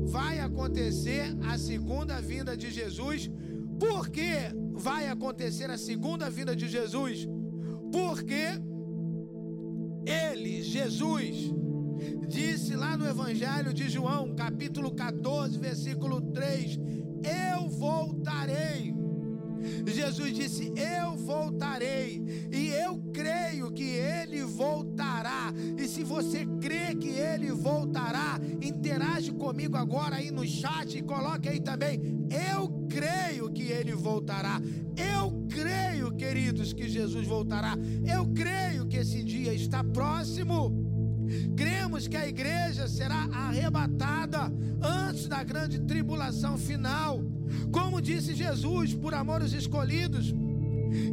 Vai 0.06 0.40
acontecer 0.40 1.36
a 1.48 1.58
segunda 1.58 2.20
vinda 2.20 2.58
de 2.58 2.70
Jesus. 2.70 3.30
Por 3.80 4.10
que 4.10 4.32
vai 4.74 5.08
acontecer 5.08 5.70
a 5.70 5.78
segunda 5.78 6.30
vinda 6.30 6.56
de 6.56 6.68
Jesus? 6.68 7.28
Porque 7.92 8.60
Jesus, 10.82 11.54
disse 12.28 12.76
lá 12.76 12.98
no 12.98 13.08
Evangelho 13.08 13.72
de 13.72 13.88
João, 13.88 14.34
capítulo 14.34 14.92
14, 14.96 15.60
versículo 15.60 16.20
3: 16.20 16.80
Eu 17.24 17.70
voltarei 17.70 18.92
Jesus 19.86 20.34
disse: 20.34 20.74
Eu 20.76 21.16
voltarei, 21.16 22.50
e 22.52 22.70
eu 22.70 22.98
creio 23.14 23.72
que 23.72 23.84
Ele 23.84 24.44
voltará. 24.44 25.54
E 25.78 25.88
se 25.88 26.04
você 26.04 26.46
crê 26.60 26.96
que 26.96 27.10
Ele 27.10 27.52
voltará, 27.52 28.40
interage 28.62 29.32
comigo 29.32 29.78
agora 29.78 30.16
aí 30.16 30.32
no 30.32 30.46
chat 30.48 30.98
e 30.98 31.04
coloque 31.04 31.48
aí 31.48 31.60
também. 31.60 32.00
Eu 32.50 32.88
creio 32.90 33.52
que 33.52 33.64
Ele 33.64 33.94
voltará. 33.94 34.60
Eu 34.98 35.41
creio, 35.62 36.12
queridos, 36.12 36.74
que 36.74 36.90
Jesus 36.90 37.28
voltará. 37.28 37.78
Eu 38.06 38.26
creio 38.28 38.88
que 38.88 38.98
esse 38.98 39.24
dia 39.24 39.54
está 39.54 39.84
próximo. 39.84 40.90
Cremos 41.56 42.08
que 42.08 42.18
a 42.18 42.28
igreja 42.28 42.88
será 42.88 43.30
arrebatada 43.32 44.52
antes 44.82 45.28
da 45.28 45.44
grande 45.44 45.80
tribulação 45.80 46.58
final. 46.58 47.24
Como 47.72 48.02
disse 48.02 48.34
Jesus, 48.34 48.94
por 48.94 49.14
amor 49.14 49.42
aos 49.42 49.54
escolhidos. 49.54 50.34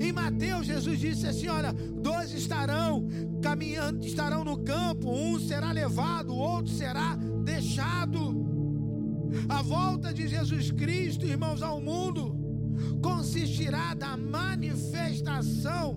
Em 0.00 0.12
Mateus, 0.12 0.66
Jesus 0.66 0.98
disse 0.98 1.26
assim: 1.26 1.48
Olha, 1.48 1.72
dois 1.72 2.32
estarão 2.32 3.06
caminhando, 3.40 4.04
estarão 4.04 4.42
no 4.42 4.58
campo, 4.58 5.12
um 5.12 5.38
será 5.38 5.70
levado, 5.70 6.32
o 6.32 6.36
outro 6.36 6.72
será 6.72 7.16
deixado. 7.44 8.48
A 9.48 9.62
volta 9.62 10.12
de 10.12 10.26
Jesus 10.26 10.72
Cristo, 10.72 11.26
irmãos, 11.26 11.62
ao 11.62 11.80
mundo, 11.80 12.37
consistirá 13.02 13.94
da 13.94 14.16
manifestação 14.16 15.96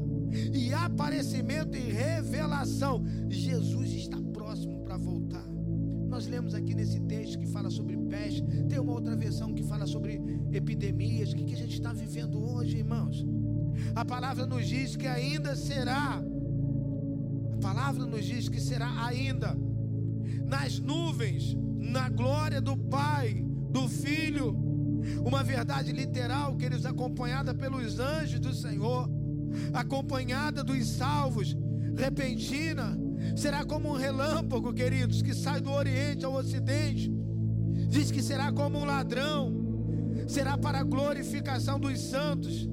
e 0.53 0.73
aparecimento 0.73 1.77
e 1.77 1.91
revelação. 1.91 3.03
Jesus 3.29 3.91
está 3.91 4.17
próximo 4.33 4.83
para 4.83 4.97
voltar. 4.97 5.45
Nós 6.07 6.27
lemos 6.27 6.53
aqui 6.53 6.75
nesse 6.75 6.99
texto 7.01 7.39
que 7.39 7.47
fala 7.47 7.69
sobre 7.69 7.97
peste, 7.97 8.41
tem 8.67 8.79
uma 8.79 8.91
outra 8.91 9.15
versão 9.15 9.53
que 9.53 9.63
fala 9.63 9.87
sobre 9.87 10.21
epidemias. 10.51 11.31
O 11.31 11.35
que, 11.35 11.45
que 11.45 11.53
a 11.53 11.57
gente 11.57 11.75
está 11.75 11.93
vivendo 11.93 12.43
hoje, 12.43 12.77
irmãos? 12.77 13.25
A 13.95 14.03
palavra 14.03 14.45
nos 14.45 14.67
diz 14.67 14.95
que 14.97 15.07
ainda 15.07 15.55
será, 15.55 16.21
a 17.53 17.57
palavra 17.61 18.05
nos 18.05 18.25
diz 18.25 18.49
que 18.49 18.59
será 18.59 19.05
ainda 19.05 19.57
nas 20.45 20.79
nuvens, 20.79 21.55
na 21.77 22.09
glória 22.09 22.59
do 22.61 22.75
Pai, 22.77 23.45
do 23.71 23.87
Filho, 23.87 24.70
uma 25.25 25.43
verdade 25.43 25.91
literal, 25.91 26.55
que 26.55 26.65
eles 26.65 26.85
acompanhada 26.85 27.53
pelos 27.53 27.99
anjos 27.99 28.39
do 28.39 28.53
Senhor, 28.53 29.09
acompanhada 29.73 30.63
dos 30.63 30.87
salvos, 30.87 31.55
repentina, 31.95 32.97
Será 33.35 33.63
como 33.63 33.89
um 33.89 33.95
relâmpago, 33.95 34.73
queridos, 34.73 35.21
que 35.21 35.33
sai 35.33 35.61
do 35.61 35.71
Oriente 35.71 36.25
ao 36.25 36.33
Ocidente. 36.33 37.11
Diz 37.87 38.11
que 38.11 38.21
será 38.21 38.51
como 38.51 38.79
um 38.79 38.85
ladrão. 38.85 39.53
Será 40.27 40.57
para 40.57 40.79
a 40.79 40.83
glorificação 40.83 41.79
dos 41.79 41.99
santos. 41.99 42.69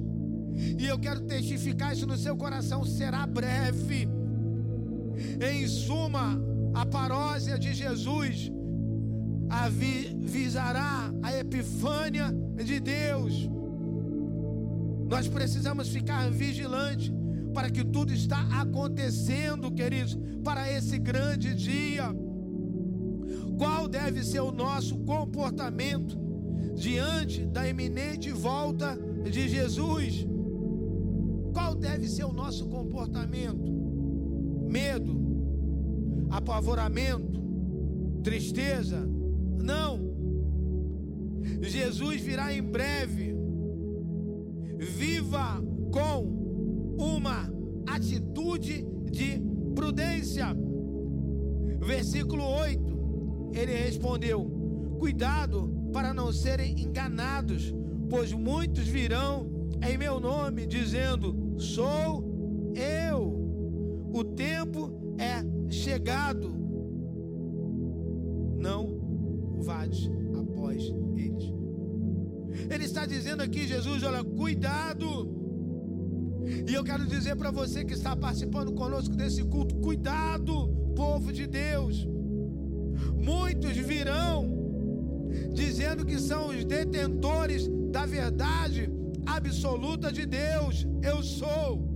E 0.77 0.85
eu 0.85 0.99
quero 0.99 1.21
testificar 1.21 1.93
isso 1.93 2.05
no 2.05 2.17
seu 2.17 2.35
coração. 2.35 2.83
Será 2.83 3.25
breve. 3.25 4.07
Em 5.41 5.67
suma, 5.67 6.41
a 6.73 6.85
parósia 6.85 7.57
de 7.57 7.73
Jesus 7.73 8.51
avisará 9.49 11.11
a 11.23 11.35
epifânia 11.35 12.33
de 12.63 12.79
Deus. 12.79 13.49
Nós 15.09 15.27
precisamos 15.27 15.89
ficar 15.89 16.29
vigilantes 16.29 17.11
para 17.53 17.69
que 17.69 17.83
tudo 17.83 18.13
está 18.13 18.41
acontecendo, 18.61 19.71
queridos, 19.71 20.17
para 20.43 20.71
esse 20.71 20.99
grande 20.99 21.55
dia. 21.55 22.13
Qual 23.57 23.87
deve 23.87 24.23
ser 24.23 24.39
o 24.39 24.51
nosso 24.51 24.99
comportamento 24.99 26.17
diante 26.75 27.45
da 27.45 27.67
iminente 27.67 28.31
volta 28.31 28.97
de 29.29 29.49
Jesus? 29.49 30.25
Qual 31.51 31.73
deve 31.73 32.07
ser 32.07 32.23
o 32.23 32.31
nosso 32.31 32.67
comportamento? 32.67 33.69
Medo, 34.69 36.27
apavoramento, 36.29 37.41
tristeza? 38.23 39.18
Não. 39.61 39.99
Jesus 41.61 42.21
virá 42.21 42.53
em 42.53 42.61
breve. 42.61 43.35
Viva 44.77 45.61
com 45.91 46.95
uma 46.97 47.51
atitude 47.87 48.85
de 49.11 49.41
prudência. 49.75 50.47
Versículo 51.79 52.43
8: 52.43 53.51
Ele 53.53 53.73
respondeu: 53.73 54.45
Cuidado 54.99 55.69
para 55.91 56.13
não 56.13 56.31
serem 56.31 56.81
enganados, 56.81 57.73
pois 58.09 58.31
muitos 58.31 58.87
virão 58.87 59.49
em 59.81 59.97
meu 59.97 60.19
nome, 60.19 60.65
dizendo: 60.65 61.55
Sou 61.57 62.23
eu. 62.75 63.37
O 64.13 64.23
tempo 64.23 64.91
é 65.17 65.71
chegado. 65.71 66.58
Após 69.71 70.83
eles. 71.15 71.53
Ele 72.69 72.85
está 72.85 73.05
dizendo 73.05 73.41
aqui, 73.41 73.67
Jesus, 73.67 74.03
olha, 74.03 74.23
cuidado 74.23 75.39
e 76.67 76.73
eu 76.73 76.83
quero 76.83 77.05
dizer 77.05 77.35
para 77.35 77.51
você 77.51 77.85
que 77.85 77.93
está 77.93 78.15
participando 78.15 78.71
conosco 78.71 79.15
desse 79.15 79.43
culto: 79.43 79.75
cuidado, 79.75 80.67
povo 80.95 81.31
de 81.31 81.45
Deus. 81.45 82.07
Muitos 83.15 83.77
virão 83.77 84.57
dizendo 85.53 86.05
que 86.05 86.19
são 86.19 86.49
os 86.49 86.65
detentores 86.65 87.69
da 87.91 88.05
verdade 88.05 88.89
absoluta 89.25 90.11
de 90.11 90.25
Deus. 90.25 90.87
Eu 91.03 91.21
sou. 91.21 91.87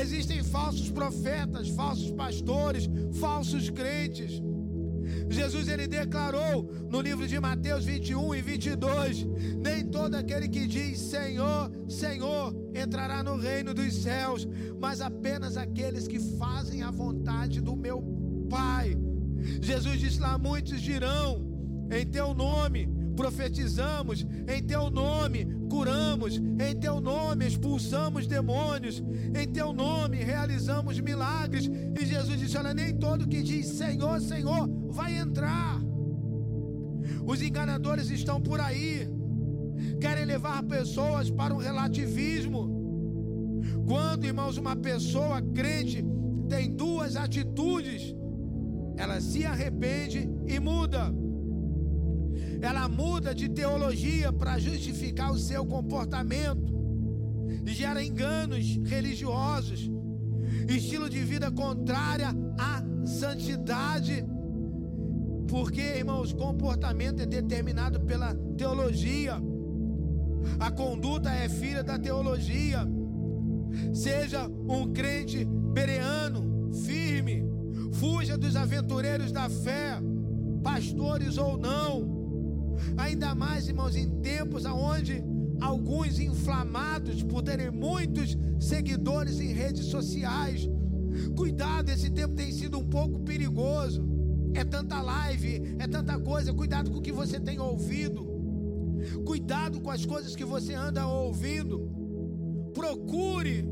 Existem 0.00 0.42
falsos 0.42 0.90
profetas, 0.90 1.68
falsos 1.70 2.10
pastores, 2.12 2.88
falsos 3.14 3.68
crentes. 3.70 4.40
Jesus 5.28 5.68
ele 5.68 5.86
declarou 5.86 6.70
no 6.90 7.00
livro 7.00 7.26
de 7.26 7.38
Mateus 7.40 7.84
21 7.84 8.34
e 8.34 8.42
22: 8.42 9.26
Nem 9.56 9.86
todo 9.86 10.14
aquele 10.14 10.48
que 10.48 10.66
diz 10.66 10.98
Senhor, 10.98 11.70
Senhor 11.88 12.54
entrará 12.74 13.22
no 13.22 13.36
reino 13.36 13.72
dos 13.72 13.94
céus, 13.94 14.46
mas 14.78 15.00
apenas 15.00 15.56
aqueles 15.56 16.06
que 16.06 16.18
fazem 16.38 16.82
a 16.82 16.90
vontade 16.90 17.60
do 17.60 17.74
meu 17.74 18.02
Pai. 18.48 18.96
Jesus 19.60 19.98
disse 19.98 20.20
lá: 20.20 20.38
Muitos 20.38 20.80
dirão 20.80 21.44
em 21.90 22.06
teu 22.06 22.34
nome 22.34 22.88
profetizamos, 23.14 24.26
em 24.48 24.62
teu 24.62 24.90
nome 24.90 25.46
curamos, 25.70 26.36
em 26.36 26.76
teu 26.78 27.00
nome 27.00 27.46
expulsamos 27.46 28.26
demônios, 28.26 29.02
em 29.34 29.46
teu 29.48 29.72
nome 29.72 30.18
realizamos 30.18 31.00
milagres. 31.00 31.66
E 31.66 32.04
Jesus 32.04 32.38
disse: 32.38 32.56
Olha, 32.56 32.74
nem 32.74 32.96
todo 32.96 33.28
que 33.28 33.42
diz 33.42 33.66
Senhor, 33.66 34.20
Senhor 34.20 34.83
vai 34.94 35.16
entrar. 35.18 35.80
Os 37.26 37.42
enganadores 37.42 38.08
estão 38.10 38.40
por 38.40 38.60
aí, 38.60 39.08
querem 40.00 40.24
levar 40.24 40.62
pessoas 40.62 41.30
para 41.30 41.54
um 41.54 41.58
relativismo. 41.58 42.62
Quando, 43.86 44.24
irmãos, 44.24 44.56
uma 44.56 44.76
pessoa 44.76 45.42
crente 45.42 46.04
tem 46.48 46.74
duas 46.74 47.16
atitudes, 47.16 48.14
ela 48.96 49.20
se 49.20 49.44
arrepende 49.44 50.30
e 50.46 50.58
muda 50.60 51.12
ela 52.60 52.88
muda 52.88 53.34
de 53.34 53.48
teologia 53.48 54.32
para 54.32 54.58
justificar 54.58 55.30
o 55.30 55.38
seu 55.38 55.66
comportamento, 55.66 56.72
gera 57.66 58.02
enganos 58.02 58.80
religiosos, 58.84 59.90
estilo 60.68 61.08
de 61.10 61.20
vida 61.22 61.50
contrária 61.50 62.28
à 62.58 62.82
santidade. 63.06 64.24
Porque, 65.54 65.80
irmãos, 65.80 66.32
comportamento 66.32 67.20
é 67.20 67.26
determinado 67.26 68.00
pela 68.00 68.34
teologia. 68.58 69.36
A 70.58 70.68
conduta 70.68 71.30
é 71.30 71.48
filha 71.48 71.80
da 71.80 71.96
teologia. 71.96 72.80
Seja 73.92 74.48
um 74.48 74.92
crente 74.92 75.44
bereano, 75.44 76.72
firme, 76.84 77.44
fuja 77.92 78.36
dos 78.36 78.56
aventureiros 78.56 79.30
da 79.30 79.48
fé, 79.48 80.00
pastores 80.60 81.38
ou 81.38 81.56
não. 81.56 82.74
Ainda 82.96 83.32
mais, 83.32 83.68
irmãos, 83.68 83.94
em 83.94 84.10
tempos 84.22 84.64
onde 84.64 85.22
alguns 85.60 86.18
inflamados 86.18 87.22
por 87.22 87.44
terem 87.44 87.70
muitos 87.70 88.36
seguidores 88.58 89.38
em 89.38 89.52
redes 89.52 89.84
sociais. 89.86 90.68
Cuidado, 91.36 91.90
esse 91.90 92.10
tempo 92.10 92.34
tem 92.34 92.50
sido 92.50 92.76
um 92.76 92.84
pouco 92.84 93.20
perigoso. 93.20 94.13
É 94.54 94.64
tanta 94.64 95.02
live, 95.02 95.76
é 95.78 95.86
tanta 95.86 96.18
coisa. 96.18 96.54
Cuidado 96.54 96.90
com 96.90 96.98
o 96.98 97.02
que 97.02 97.12
você 97.12 97.40
tem 97.40 97.58
ouvido. 97.58 98.24
Cuidado 99.24 99.80
com 99.80 99.90
as 99.90 100.06
coisas 100.06 100.34
que 100.34 100.44
você 100.44 100.74
anda 100.74 101.06
ouvindo. 101.06 101.90
Procure 102.72 103.68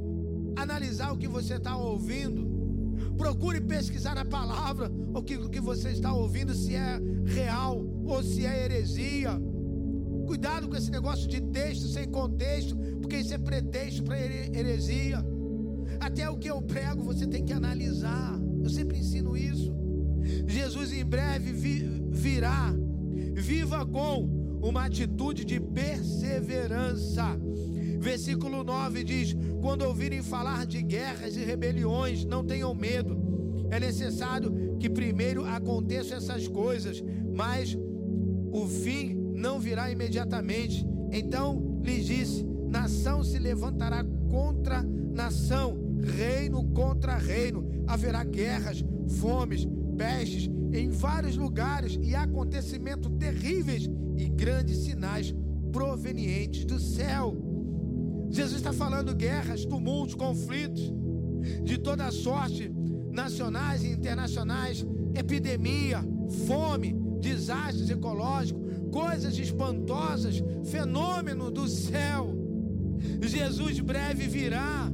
analisar 0.56 1.12
o 1.12 1.18
que 1.18 1.28
você 1.28 1.54
está 1.54 1.76
ouvindo. 1.76 2.50
Procure 3.16 3.60
pesquisar 3.60 4.14
na 4.14 4.24
palavra 4.24 4.90
o 5.14 5.22
que, 5.22 5.36
o 5.36 5.48
que 5.48 5.60
você 5.60 5.90
está 5.90 6.12
ouvindo, 6.12 6.54
se 6.54 6.74
é 6.74 7.00
real 7.24 7.84
ou 8.04 8.22
se 8.22 8.44
é 8.44 8.64
heresia. 8.64 9.30
Cuidado 10.26 10.68
com 10.68 10.76
esse 10.76 10.90
negócio 10.90 11.28
de 11.28 11.40
texto 11.40 11.86
sem 11.88 12.08
contexto, 12.08 12.76
porque 13.00 13.16
isso 13.16 13.34
é 13.34 13.38
pretexto 13.38 14.02
para 14.02 14.18
heresia. 14.18 15.24
Até 16.00 16.28
o 16.28 16.36
que 16.36 16.50
eu 16.50 16.60
prego 16.62 17.02
você 17.02 17.26
tem 17.26 17.44
que 17.44 17.52
analisar. 17.52 18.40
Eu 18.62 18.70
sempre 18.70 18.98
ensino 18.98 19.36
isso. 19.36 19.81
Jesus 20.46 20.92
em 20.92 21.04
breve 21.04 21.52
vi, 21.52 22.02
virá. 22.10 22.74
Viva 23.34 23.84
com 23.86 24.42
uma 24.62 24.84
atitude 24.84 25.44
de 25.44 25.58
perseverança. 25.58 27.36
Versículo 27.98 28.62
9 28.64 29.04
diz: 29.04 29.36
Quando 29.60 29.82
ouvirem 29.82 30.22
falar 30.22 30.66
de 30.66 30.82
guerras 30.82 31.36
e 31.36 31.44
rebeliões, 31.44 32.24
não 32.24 32.44
tenham 32.44 32.74
medo. 32.74 33.16
É 33.70 33.80
necessário 33.80 34.76
que 34.78 34.90
primeiro 34.90 35.44
aconteçam 35.44 36.16
essas 36.16 36.46
coisas, 36.46 37.02
mas 37.32 37.76
o 38.52 38.66
fim 38.66 39.14
não 39.34 39.58
virá 39.58 39.90
imediatamente. 39.90 40.86
Então 41.10 41.80
lhes 41.82 42.06
disse: 42.06 42.44
nação 42.68 43.22
se 43.22 43.38
levantará 43.38 44.04
contra 44.30 44.82
nação, 44.82 45.78
reino 46.00 46.64
contra 46.72 47.16
reino. 47.16 47.84
Haverá 47.86 48.24
guerras, 48.24 48.84
fomes, 49.08 49.66
pestes 49.96 50.48
em 50.72 50.90
vários 50.90 51.36
lugares 51.36 51.98
e 52.00 52.14
acontecimentos 52.14 53.10
terríveis 53.18 53.88
e 54.16 54.28
grandes 54.28 54.78
sinais 54.78 55.34
provenientes 55.72 56.64
do 56.64 56.78
céu. 56.78 57.36
Jesus 58.30 58.56
está 58.56 58.72
falando 58.72 59.14
guerras, 59.14 59.64
tumultos, 59.64 60.14
conflitos 60.14 60.92
de 61.64 61.78
toda 61.78 62.10
sorte, 62.10 62.72
nacionais 63.10 63.82
e 63.82 63.88
internacionais, 63.88 64.86
epidemia, 65.14 66.02
fome, 66.46 66.94
desastres 67.20 67.90
ecológicos, 67.90 68.62
coisas 68.90 69.38
espantosas, 69.38 70.42
fenômeno 70.64 71.50
do 71.50 71.68
céu. 71.68 72.34
Jesus 73.20 73.80
breve 73.80 74.26
virá. 74.26 74.90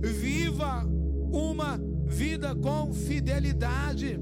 Viva 0.00 0.84
uma 1.32 1.78
vida 2.06 2.54
com 2.54 2.92
fidelidade. 2.92 4.18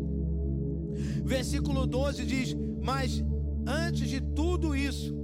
Versículo 1.30 1.86
12 1.86 2.26
diz: 2.26 2.56
Mas 2.82 3.22
antes 3.64 4.08
de 4.08 4.20
tudo 4.20 4.74
isso, 4.74 5.14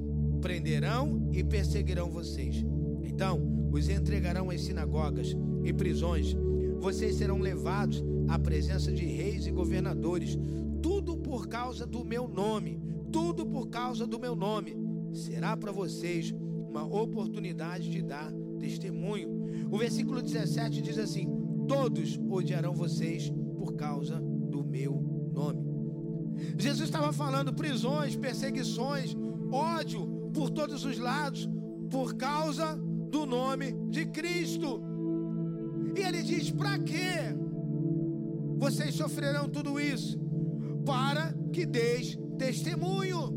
prenderão 0.41 1.29
e 1.33 1.43
perseguirão 1.43 2.09
vocês. 2.09 2.65
Então, 3.03 3.69
os 3.73 3.89
entregarão 3.89 4.49
às 4.49 4.61
sinagogas 4.61 5.37
e 5.65 5.73
prisões. 5.73 6.33
Vocês 6.79 7.17
serão 7.17 7.41
levados 7.41 8.05
à 8.29 8.39
presença 8.39 8.93
de 8.93 9.05
reis 9.05 9.49
e 9.49 9.51
governadores, 9.51 10.39
tudo 10.81 11.17
por 11.17 11.49
causa 11.49 11.85
do 11.85 12.05
meu 12.05 12.29
nome, 12.29 12.81
tudo 13.11 13.45
por 13.45 13.67
causa 13.67 14.07
do 14.07 14.21
meu 14.21 14.37
nome. 14.37 14.77
Será 15.13 15.57
para 15.57 15.73
vocês 15.73 16.33
uma 16.71 16.85
oportunidade 16.85 17.91
de 17.91 18.01
dar 18.01 18.33
testemunho. 18.61 19.29
O 19.73 19.77
versículo 19.77 20.23
17 20.23 20.81
diz 20.83 20.99
assim: 20.99 21.29
Todos 21.67 22.17
odiarão 22.31 22.77
vocês 22.77 23.29
por 23.59 23.75
causa 23.75 24.21
do 24.21 24.63
meu 24.63 25.03
nome. 25.35 25.66
Jesus 26.59 26.89
estava 26.89 27.13
falando 27.13 27.53
prisões, 27.53 28.17
perseguições, 28.17 29.17
ódio 29.51 30.31
por 30.33 30.51
todos 30.51 30.85
os 30.85 30.99
lados, 30.99 31.49
por 31.91 32.15
causa 32.15 32.77
do 33.11 33.25
nome 33.27 33.73
de 33.91 34.07
Cristo. 34.07 34.83
E 35.97 36.01
ele 36.01 36.23
diz: 36.23 36.51
para 36.51 36.79
quê? 36.79 37.35
Vocês 38.59 38.95
sofrerão 38.95 39.49
tudo 39.49 39.79
isso 39.79 40.19
para 40.85 41.35
que 41.53 41.67
deis 41.67 42.19
testemunho. 42.39 43.35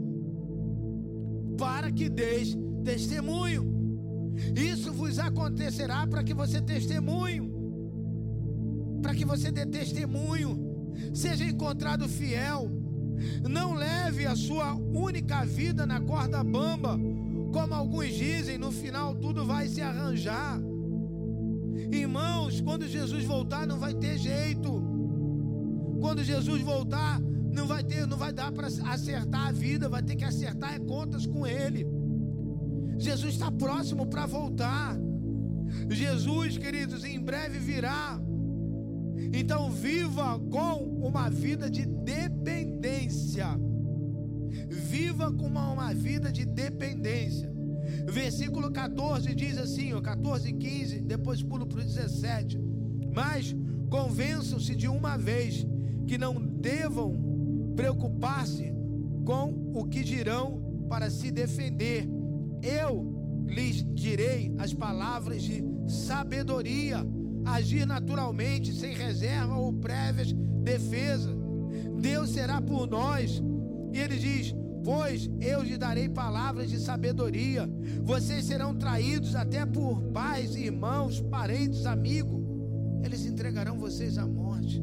Para 1.57 1.91
que 1.91 2.07
deis 2.07 2.55
testemunho. 2.83 3.67
Isso 4.55 4.93
vos 4.93 5.19
acontecerá 5.19 6.07
para 6.07 6.23
que 6.23 6.33
você 6.33 6.61
testemunho. 6.61 7.51
Para 9.01 9.15
que 9.15 9.25
você 9.25 9.51
dê 9.51 9.65
testemunho. 9.65 10.57
Seja 11.13 11.43
encontrado 11.43 12.07
fiel. 12.07 12.69
Não 13.49 13.73
leve 13.73 14.25
a 14.25 14.35
sua 14.35 14.73
única 14.73 15.45
vida 15.45 15.85
na 15.85 15.99
corda 15.99 16.43
bamba. 16.43 16.99
Como 17.51 17.73
alguns 17.73 18.13
dizem, 18.13 18.57
no 18.57 18.71
final 18.71 19.15
tudo 19.15 19.45
vai 19.45 19.67
se 19.67 19.81
arranjar. 19.81 20.59
Irmãos, 21.91 22.61
quando 22.61 22.87
Jesus 22.87 23.23
voltar, 23.23 23.65
não 23.65 23.79
vai 23.79 23.93
ter 23.93 24.17
jeito. 24.17 24.83
Quando 25.99 26.23
Jesus 26.23 26.61
voltar, 26.61 27.19
não 27.19 27.65
vai 27.65 27.83
ter, 27.83 28.05
não 28.05 28.17
vai 28.17 28.31
dar 28.31 28.51
para 28.51 28.67
acertar 28.67 29.47
a 29.47 29.51
vida, 29.51 29.89
vai 29.89 30.03
ter 30.03 30.15
que 30.15 30.23
acertar 30.23 30.79
contas 30.81 31.25
com 31.25 31.45
Ele. 31.45 31.85
Jesus 32.97 33.33
está 33.33 33.51
próximo 33.51 34.05
para 34.05 34.25
voltar. 34.25 34.97
Jesus, 35.89 36.57
queridos, 36.57 37.03
em 37.03 37.19
breve 37.19 37.57
virá. 37.59 38.19
Então 39.31 39.71
viva 39.71 40.39
com 40.51 40.83
uma 41.05 41.29
vida 41.29 41.69
de 41.69 41.85
dependência. 41.85 43.47
Viva 44.69 45.31
com 45.31 45.45
uma, 45.45 45.71
uma 45.71 45.93
vida 45.93 46.31
de 46.31 46.45
dependência. 46.45 47.49
Versículo 48.07 48.71
14 48.71 49.33
diz 49.35 49.57
assim, 49.57 49.93
ó, 49.93 50.01
14 50.01 50.49
e 50.49 50.53
15, 50.53 51.01
depois 51.01 51.41
pulo 51.41 51.65
para 51.65 51.79
o 51.79 51.83
17. 51.83 52.59
Mas 53.13 53.55
convençam-se 53.89 54.75
de 54.75 54.87
uma 54.87 55.17
vez 55.17 55.65
que 56.07 56.17
não 56.17 56.35
devam 56.39 57.73
preocupar-se 57.75 58.73
com 59.25 59.71
o 59.73 59.85
que 59.85 60.03
dirão 60.03 60.85
para 60.89 61.09
se 61.09 61.31
defender. 61.31 62.07
Eu 62.61 63.45
lhes 63.47 63.85
direi 63.93 64.53
as 64.57 64.73
palavras 64.73 65.41
de 65.43 65.63
sabedoria, 65.87 67.05
agir 67.53 67.85
naturalmente, 67.85 68.73
sem 68.73 68.93
reserva 68.93 69.55
ou 69.55 69.73
prévias 69.73 70.33
defesa. 70.63 71.29
Deus 71.99 72.29
será 72.29 72.61
por 72.61 72.87
nós. 72.87 73.41
E 73.93 73.99
ele 73.99 74.17
diz: 74.17 74.53
Pois 74.83 75.29
eu 75.41 75.61
lhe 75.61 75.77
darei 75.77 76.07
palavras 76.07 76.69
de 76.69 76.79
sabedoria. 76.79 77.69
Vocês 78.03 78.45
serão 78.45 78.75
traídos 78.75 79.35
até 79.35 79.65
por 79.65 80.01
pais, 80.13 80.55
irmãos, 80.55 81.21
parentes, 81.21 81.85
amigos. 81.85 82.39
Eles 83.03 83.25
entregarão 83.25 83.77
vocês 83.77 84.17
à 84.17 84.25
morte. 84.25 84.81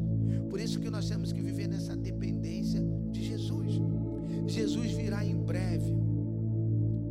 Por 0.50 0.60
isso 0.60 0.80
que 0.80 0.90
nós 0.90 1.08
temos 1.08 1.32
que 1.32 1.42
viver 1.42 1.68
nessa 1.68 1.96
dependência 1.96 2.82
de 3.10 3.22
Jesus. 3.22 3.80
Jesus 4.46 4.92
virá 4.92 5.24
em 5.24 5.36
breve. 5.36 5.94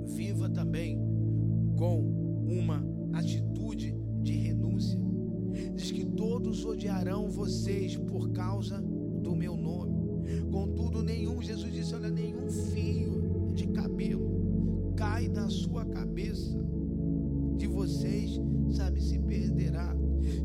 Viva 0.07 0.49
também 0.49 0.97
com 1.77 2.14
vocês 7.45 7.95
por 7.95 8.31
causa 8.31 8.81
do 8.81 9.35
meu 9.35 9.55
nome. 9.55 9.93
Contudo, 10.51 11.03
nenhum, 11.03 11.41
Jesus 11.41 11.71
disse: 11.71 11.93
olha, 11.93 12.09
nenhum 12.09 12.49
fio 12.49 13.51
de 13.53 13.67
cabelo 13.67 14.93
cai 14.95 15.29
da 15.29 15.47
sua 15.47 15.85
cabeça 15.85 16.57
de 17.55 17.67
vocês, 17.67 18.39
sabe, 18.71 18.99
se 19.01 19.19
perderá 19.19 19.95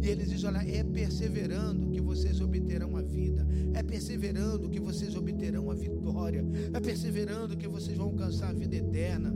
e 0.02 0.08
ele 0.08 0.24
diz: 0.26 0.44
Olha, 0.44 0.58
é 0.58 0.84
perseverando 0.84 1.88
que 1.88 2.02
vocês 2.02 2.38
obterão 2.38 2.98
a 2.98 3.02
vida, 3.02 3.46
é 3.72 3.82
perseverando 3.82 4.68
que 4.68 4.78
vocês 4.78 5.16
obterão 5.16 5.70
a 5.70 5.74
vitória, 5.74 6.44
é 6.74 6.80
perseverando 6.80 7.56
que 7.56 7.66
vocês 7.66 7.96
vão 7.96 8.08
alcançar 8.08 8.50
a 8.50 8.52
vida 8.52 8.76
eterna. 8.76 9.34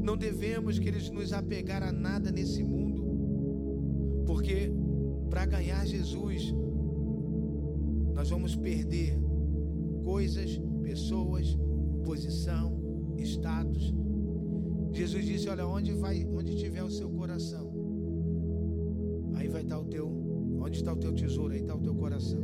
Não 0.00 0.16
devemos, 0.16 0.78
queridos, 0.78 1.10
nos 1.10 1.32
apegar 1.32 1.82
a 1.82 1.90
nada 1.90 2.30
nesse 2.30 2.62
mundo, 2.62 4.24
porque 4.24 4.70
para 5.28 5.44
ganhar 5.46 5.86
Jesus, 5.86 6.54
nós 8.28 8.30
vamos 8.30 8.54
perder 8.54 9.18
coisas, 10.04 10.60
pessoas, 10.82 11.56
posição, 12.04 12.78
status. 13.16 13.94
Jesus 14.92 15.24
disse: 15.24 15.48
Olha, 15.48 15.66
onde 15.66 15.92
vai, 15.92 16.26
onde 16.26 16.54
tiver 16.54 16.82
o 16.82 16.90
seu 16.90 17.08
coração, 17.08 17.72
Aí 19.34 19.48
vai 19.48 19.62
estar 19.62 19.78
o 19.78 19.84
teu, 19.84 20.06
onde 20.60 20.76
está 20.76 20.92
o 20.92 20.96
teu 20.96 21.14
tesouro, 21.14 21.54
aí 21.54 21.60
está 21.60 21.74
o 21.74 21.80
teu 21.80 21.94
coração. 21.94 22.38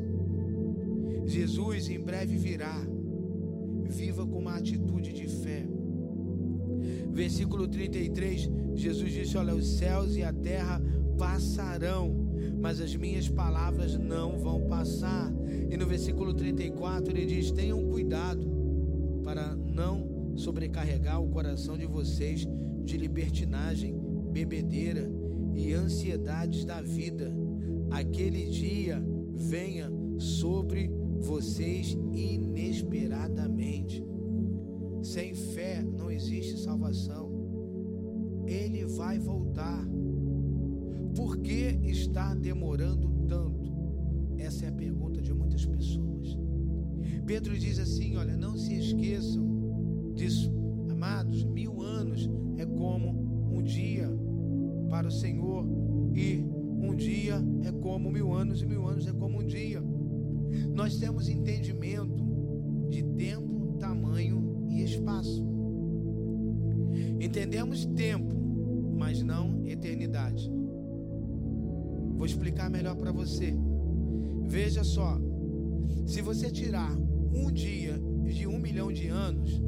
Jesus 1.26 1.88
em 1.90 2.00
breve 2.00 2.36
virá. 2.38 2.80
Viva 3.86 4.26
com 4.26 4.38
uma 4.38 4.54
atitude 4.54 5.12
de 5.12 5.28
fé. 5.28 5.66
Versículo 7.12 7.68
33, 7.68 8.50
Jesus 8.74 9.12
disse: 9.12 9.36
Olha, 9.36 9.54
os 9.54 9.66
céus 9.66 10.16
e 10.16 10.22
a 10.22 10.32
terra 10.32 10.80
passarão, 11.18 12.23
mas 12.60 12.80
as 12.80 12.94
minhas 12.94 13.28
palavras 13.28 13.96
não 13.96 14.38
vão 14.38 14.62
passar. 14.62 15.32
E 15.70 15.76
no 15.76 15.86
versículo 15.86 16.34
34 16.34 17.16
ele 17.16 17.26
diz: 17.26 17.50
Tenham 17.50 17.82
cuidado 17.84 18.46
para 19.22 19.54
não 19.54 20.34
sobrecarregar 20.36 21.22
o 21.22 21.28
coração 21.28 21.76
de 21.78 21.86
vocês 21.86 22.46
de 22.84 22.96
libertinagem, 22.96 23.98
bebedeira 24.30 25.10
e 25.54 25.72
ansiedades 25.72 26.64
da 26.64 26.82
vida, 26.82 27.32
aquele 27.90 28.46
dia 28.46 29.02
venha 29.32 29.90
sobre 30.18 30.90
vocês 31.20 31.96
inesperadamente. 32.12 34.04
Sem 35.02 35.34
fé 35.34 35.82
não 35.82 36.10
existe 36.10 36.58
salvação. 36.58 37.32
Ele 38.46 38.84
vai 38.84 39.18
voltar. 39.18 39.86
Por 41.14 41.38
que 41.38 41.78
está 41.84 42.34
demorando 42.34 43.08
tanto? 43.28 43.72
Essa 44.36 44.66
é 44.66 44.68
a 44.68 44.72
pergunta 44.72 45.22
de 45.22 45.32
muitas 45.32 45.64
pessoas. 45.64 46.36
Pedro 47.24 47.58
diz 47.58 47.78
assim: 47.78 48.16
olha, 48.16 48.36
não 48.36 48.56
se 48.56 48.74
esqueçam 48.74 50.12
disso, 50.14 50.52
amados. 50.90 51.44
Mil 51.44 51.82
anos 51.82 52.28
é 52.56 52.66
como 52.66 53.10
um 53.50 53.62
dia 53.62 54.08
para 54.90 55.08
o 55.08 55.10
Senhor. 55.10 55.66
E 56.14 56.44
um 56.80 56.94
dia 56.94 57.42
é 57.62 57.72
como 57.72 58.10
mil 58.10 58.32
anos, 58.32 58.62
e 58.62 58.66
mil 58.66 58.86
anos 58.86 59.06
é 59.06 59.12
como 59.12 59.40
um 59.40 59.46
dia. 59.46 59.82
Nós 60.74 60.98
temos 60.98 61.28
entendimento 61.28 62.24
de 62.90 63.02
tempo, 63.02 63.76
tamanho 63.78 64.66
e 64.68 64.82
espaço. 64.82 65.44
Entendemos 67.20 67.86
tempo, 67.86 68.34
mas 68.96 69.22
não 69.22 69.64
eternidade. 69.66 70.52
Vou 72.16 72.26
explicar 72.26 72.70
melhor 72.70 72.96
para 72.96 73.12
você. 73.12 73.54
Veja 74.42 74.84
só, 74.84 75.18
se 76.06 76.20
você 76.20 76.50
tirar 76.50 76.92
um 77.32 77.50
dia 77.50 78.00
de 78.24 78.46
um 78.46 78.58
milhão 78.58 78.92
de 78.92 79.08
anos, 79.08 79.60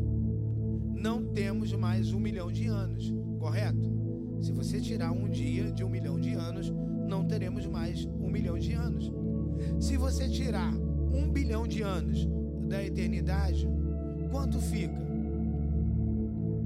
não 0.94 1.24
temos 1.26 1.72
mais 1.72 2.12
um 2.12 2.18
milhão 2.18 2.50
de 2.50 2.66
anos, 2.66 3.12
correto? 3.38 3.94
Se 4.40 4.52
você 4.52 4.80
tirar 4.80 5.12
um 5.12 5.28
dia 5.28 5.72
de 5.72 5.82
um 5.82 5.88
milhão 5.88 6.20
de 6.20 6.32
anos, 6.32 6.72
não 7.08 7.24
teremos 7.24 7.66
mais 7.66 8.04
um 8.04 8.28
milhão 8.28 8.58
de 8.58 8.72
anos. 8.72 9.12
Se 9.80 9.96
você 9.96 10.28
tirar 10.28 10.72
um 11.12 11.30
bilhão 11.30 11.66
de 11.66 11.82
anos 11.82 12.28
da 12.68 12.84
eternidade, 12.84 13.68
quanto 14.30 14.60
fica? 14.60 15.06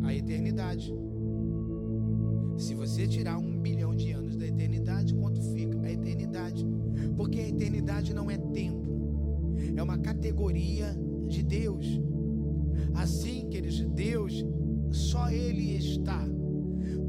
A 0.02 0.14
eternidade. 0.14 0.92
Se 2.60 2.74
você 2.74 3.06
tirar 3.06 3.38
um 3.38 3.58
bilhão 3.58 3.96
de 3.96 4.12
anos 4.12 4.36
da 4.36 4.46
eternidade, 4.46 5.14
quanto 5.14 5.40
fica? 5.40 5.80
A 5.80 5.90
eternidade. 5.90 6.66
Porque 7.16 7.40
a 7.40 7.48
eternidade 7.48 8.12
não 8.12 8.30
é 8.30 8.36
tempo, 8.36 9.56
é 9.74 9.82
uma 9.82 9.96
categoria 9.96 10.94
de 11.26 11.42
Deus. 11.42 11.86
Assim, 12.94 13.48
queridos, 13.48 13.80
Deus, 13.80 14.44
só 14.90 15.30
Ele 15.30 15.74
está 15.74 16.22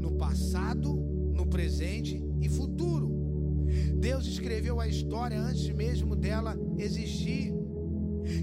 no 0.00 0.12
passado, 0.12 0.94
no 1.34 1.46
presente 1.46 2.24
e 2.40 2.48
futuro. 2.48 3.66
Deus 4.00 4.26
escreveu 4.26 4.80
a 4.80 4.88
história 4.88 5.38
antes 5.38 5.68
mesmo 5.68 6.16
dela 6.16 6.56
existir. 6.78 7.52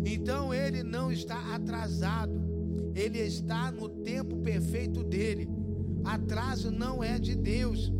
Então 0.05 0.53
ele 0.53 0.83
não 0.83 1.11
está 1.11 1.55
atrasado, 1.55 2.39
ele 2.95 3.19
está 3.19 3.71
no 3.71 3.89
tempo 3.89 4.37
perfeito 4.37 5.03
dele. 5.03 5.58
Atraso 6.03 6.71
não 6.71 7.03
é 7.03 7.19
de 7.19 7.35
Deus. 7.35 7.91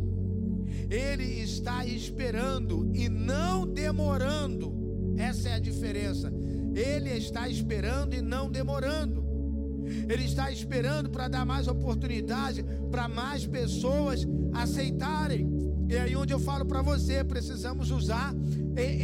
Ele 0.90 1.40
está 1.40 1.84
esperando 1.84 2.90
e 2.94 3.08
não 3.08 3.66
demorando. 3.66 5.14
Essa 5.16 5.50
é 5.50 5.54
a 5.54 5.58
diferença. 5.58 6.32
Ele 6.74 7.10
está 7.10 7.48
esperando 7.48 8.14
e 8.14 8.22
não 8.22 8.50
demorando. 8.50 9.20
Ele 10.08 10.24
está 10.24 10.50
esperando 10.50 11.10
para 11.10 11.28
dar 11.28 11.44
mais 11.44 11.66
oportunidade 11.66 12.64
para 12.90 13.08
mais 13.08 13.46
pessoas 13.46 14.26
aceitarem. 14.52 15.48
E 15.90 15.98
aí 15.98 16.14
onde 16.14 16.32
eu 16.32 16.38
falo 16.38 16.64
para 16.64 16.82
você, 16.82 17.24
precisamos 17.24 17.90
usar 17.90 18.32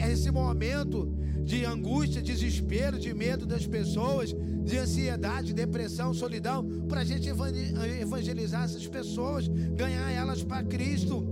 esse 0.08 0.30
momento 0.30 1.12
de 1.42 1.64
angústia, 1.64 2.22
desespero, 2.22 2.96
de 2.96 3.12
medo 3.12 3.44
das 3.44 3.66
pessoas, 3.66 4.32
de 4.64 4.78
ansiedade, 4.78 5.52
depressão, 5.52 6.14
solidão, 6.14 6.64
para 6.88 7.00
a 7.00 7.04
gente 7.04 7.28
evangelizar 7.28 8.62
essas 8.62 8.86
pessoas, 8.86 9.48
ganhar 9.48 10.12
elas 10.12 10.44
para 10.44 10.62
Cristo. 10.62 11.26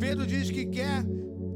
Pedro 0.00 0.26
diz 0.26 0.50
que 0.50 0.64
quer, 0.64 1.04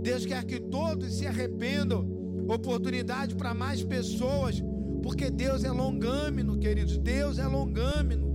Deus 0.03 0.27
quer 0.27 0.45
que 0.45 0.61
todos 0.61 1.15
se 1.15 1.27
arrependam, 1.27 2.07
oportunidade 2.47 3.35
para 3.37 3.55
mais 3.55 3.83
pessoas, 3.83 4.63
porque 5.03 5.31
Deus 5.31 5.65
é 5.65 5.71
longâmino, 5.71 6.59
queridos, 6.59 6.99
Deus 6.99 7.39
é 7.39 7.47
longâmino. 7.47 8.26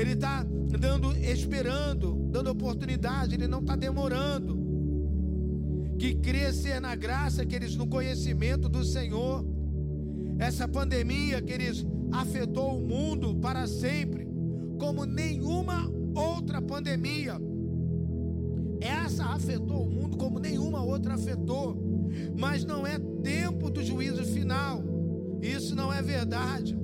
Ele 0.00 0.12
está 0.12 0.42
dando, 0.78 1.14
esperando, 1.16 2.28
dando 2.30 2.50
oportunidade, 2.50 3.34
Ele 3.34 3.46
não 3.46 3.60
está 3.60 3.76
demorando 3.76 4.58
que 5.98 6.14
crescer 6.14 6.80
na 6.80 6.94
graça, 6.94 7.44
queridos, 7.44 7.76
no 7.76 7.86
conhecimento 7.86 8.70
do 8.70 8.82
Senhor. 8.82 9.44
Essa 10.38 10.66
pandemia, 10.66 11.42
queridos, 11.42 11.86
afetou 12.10 12.78
o 12.78 12.80
mundo 12.80 13.34
para 13.34 13.66
sempre, 13.66 14.26
como 14.78 15.04
nenhuma 15.04 15.92
outra 16.14 16.62
pandemia. 16.62 17.34
Essa 18.80 19.26
afetou 19.26 19.86
o 19.86 19.90
mundo 19.90 20.16
como 20.16 20.38
nenhuma 20.38 20.82
outra 20.82 21.14
afetou, 21.14 21.76
mas 22.38 22.64
não 22.64 22.86
é 22.86 22.98
tempo 23.22 23.68
do 23.68 23.82
juízo 23.82 24.24
final. 24.24 24.82
Isso 25.42 25.76
não 25.76 25.92
é 25.92 26.00
verdade. 26.00 26.74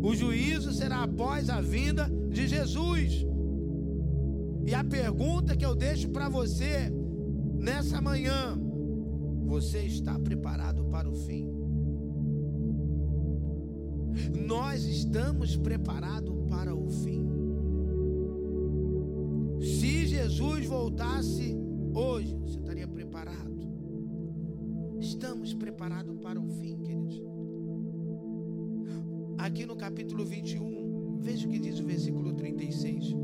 O 0.00 0.14
juízo 0.14 0.72
será 0.72 1.02
após 1.02 1.50
a 1.50 1.60
vinda 1.60 2.08
de 2.36 2.46
Jesus. 2.46 3.26
E 4.64 4.74
a 4.74 4.84
pergunta 4.84 5.56
que 5.56 5.64
eu 5.64 5.74
deixo 5.74 6.08
para 6.10 6.28
você 6.28 6.92
Nessa 7.66 8.00
manhã, 8.00 8.56
você 9.44 9.80
está 9.80 10.16
preparado 10.20 10.84
para 10.84 11.08
o 11.10 11.14
fim? 11.14 11.50
Nós 14.46 14.84
estamos 14.84 15.56
preparados 15.56 16.32
para 16.48 16.72
o 16.72 16.88
fim. 16.88 17.26
Se 19.60 20.06
Jesus 20.06 20.66
voltasse 20.66 21.56
hoje, 21.92 22.36
você 22.36 22.58
estaria 22.60 22.86
preparado? 22.86 23.56
Estamos 25.00 25.52
preparados 25.52 26.16
para 26.18 26.40
o 26.40 26.48
fim, 26.48 26.76
queridos. 26.76 27.20
Aqui 29.38 29.66
no 29.66 29.74
capítulo 29.74 30.24
21, 30.24 30.85
veja 31.26 31.48
o 31.48 31.50
que 31.50 31.58
diz 31.58 31.80
o 31.80 31.84
versículo 31.84 32.32
36. 32.34 33.16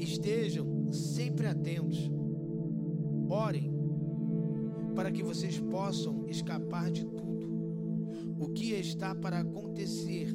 Estejam 0.00 0.92
sempre 0.92 1.46
atentos 1.46 2.10
Orem 3.30 3.72
para 4.96 5.12
que 5.12 5.22
vocês 5.22 5.60
possam 5.60 6.26
escapar 6.26 6.90
de 6.90 7.04
tudo 7.04 7.48
o 8.36 8.48
que 8.48 8.72
está 8.72 9.14
para 9.14 9.40
acontecer 9.40 10.34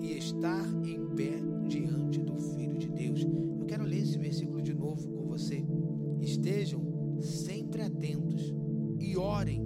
e 0.00 0.12
estar 0.16 0.64
em 0.84 1.04
pé 1.16 1.40
diante 1.66 2.20
do 2.20 2.36
Filho 2.38 2.78
de 2.78 2.88
Deus. 2.88 3.26
Eu 3.58 3.66
quero 3.66 3.82
ler 3.82 4.02
esse 4.02 4.16
versículo 4.16 4.62
de 4.62 4.74
novo 4.74 5.10
com 5.10 5.24
você. 5.24 5.64
Estejam 6.20 7.18
sempre 7.20 7.82
atentos 7.82 8.54
e 9.00 9.16
orem 9.16 9.60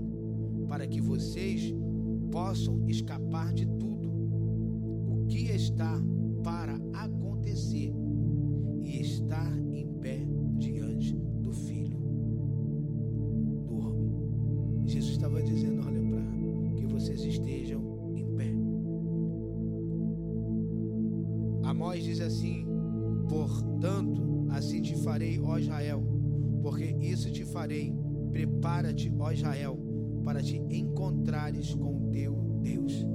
para 0.69 0.87
que 0.87 1.03
vocês 1.03 1.75
possam 2.31 2.83
escapar 2.89 3.53
de 3.53 3.67
tudo 3.67 3.94
está 5.55 6.01
para 6.43 6.79
acontecer 6.93 7.93
e 8.83 9.01
estar 9.01 9.57
em 9.73 9.87
pé 10.01 10.27
diante 10.59 11.15
do 11.15 11.53
Filho 11.53 12.05
Jesus 14.87 15.13
estava 15.13 15.43
dizendo: 15.43 15.83
olha, 15.87 16.01
para 16.03 16.73
que 16.77 16.87
vocês 16.87 17.21
estejam 17.25 17.83
em 18.15 18.27
pé. 18.37 18.55
Amós 21.65 22.05
diz 22.05 22.21
assim: 22.21 22.67
portanto, 23.29 24.47
assim 24.51 24.81
te 24.83 24.95
farei, 25.03 25.41
ó 25.41 25.59
Israel, 25.59 26.03
porque 26.63 26.97
isso 27.01 27.31
te 27.33 27.45
farei. 27.45 27.93
Prepara-te, 28.31 29.13
ó 29.19 29.33
Israel, 29.33 29.79
para 30.25 30.43
te 30.43 30.57
encontrares 30.57 31.75
com 31.75 32.11
teu 32.11 32.35
Deus. 32.63 33.07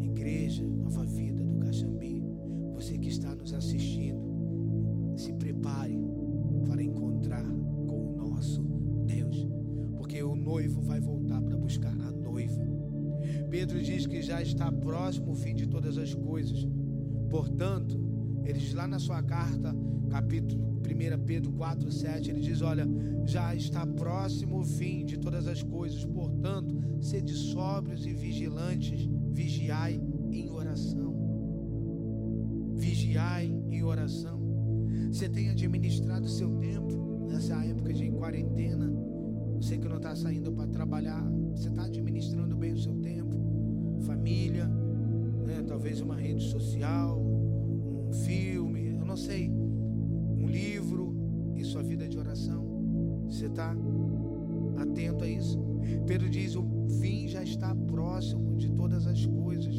Igreja, 0.00 0.64
nova 0.64 1.04
vida 1.04 1.31
do 1.31 1.31
Caxambi, 1.72 2.22
você 2.74 2.98
que 2.98 3.08
está 3.08 3.34
nos 3.34 3.54
assistindo, 3.54 4.20
se 5.16 5.32
prepare 5.32 5.98
para 6.68 6.82
encontrar 6.82 7.46
com 7.86 8.12
o 8.12 8.28
nosso 8.28 8.62
Deus 9.06 9.48
porque 9.96 10.22
o 10.22 10.36
noivo 10.36 10.82
vai 10.82 11.00
voltar 11.00 11.40
para 11.40 11.56
buscar 11.56 11.98
a 11.98 12.12
noiva. 12.12 12.62
Pedro 13.48 13.82
diz 13.82 14.06
que 14.06 14.20
já 14.20 14.42
está 14.42 14.70
próximo 14.70 15.32
o 15.32 15.34
fim 15.34 15.54
de 15.54 15.66
todas 15.66 15.96
as 15.96 16.12
coisas. 16.12 16.68
Portanto, 17.30 17.98
ele 18.44 18.58
diz 18.58 18.74
lá 18.74 18.86
na 18.86 18.98
sua 18.98 19.22
carta, 19.22 19.74
capítulo 20.10 20.78
1 20.82 21.24
Pedro 21.24 21.52
4, 21.52 21.90
7, 21.90 22.30
ele 22.30 22.40
diz: 22.40 22.60
Olha, 22.60 22.86
já 23.24 23.54
está 23.54 23.86
próximo 23.86 24.60
o 24.60 24.64
fim 24.64 25.06
de 25.06 25.18
todas 25.18 25.46
as 25.46 25.62
coisas, 25.62 26.04
portanto, 26.04 26.78
sede 27.00 27.32
sóbrios 27.32 28.04
e 28.04 28.12
vigilantes, 28.12 29.08
vigiai 29.30 29.98
em 30.30 30.50
oração. 30.50 31.11
Vigiai 33.02 33.52
em 33.68 33.82
oração. 33.82 34.40
Você 35.10 35.28
tem 35.28 35.50
administrado 35.50 36.28
seu 36.28 36.48
tempo 36.58 37.26
nessa 37.28 37.56
época 37.64 37.92
de 37.92 38.08
quarentena 38.12 38.92
você 39.56 39.78
que 39.78 39.88
não 39.88 39.96
está 39.96 40.14
saindo 40.16 40.52
para 40.52 40.66
trabalhar, 40.66 41.22
você 41.54 41.68
está 41.68 41.84
administrando 41.84 42.56
bem 42.56 42.72
o 42.72 42.78
seu 42.78 42.96
tempo, 42.96 43.36
família, 44.00 44.66
né? 44.66 45.62
talvez 45.64 46.00
uma 46.00 46.16
rede 46.16 46.42
social, 46.42 47.20
um 47.20 48.12
filme, 48.24 48.96
eu 48.96 49.04
não 49.04 49.16
sei, 49.16 49.48
um 49.50 50.48
livro 50.48 51.14
e 51.54 51.64
sua 51.64 51.82
vida 51.82 52.08
de 52.08 52.18
oração. 52.18 53.24
Você 53.28 53.46
está 53.46 53.72
atento 54.78 55.22
a 55.22 55.28
isso? 55.28 55.60
Pedro 56.08 56.28
diz: 56.28 56.56
o 56.56 56.64
fim 57.00 57.28
já 57.28 57.44
está 57.44 57.72
próximo 57.72 58.56
de 58.56 58.68
todas 58.70 59.06
as 59.06 59.24
coisas, 59.26 59.76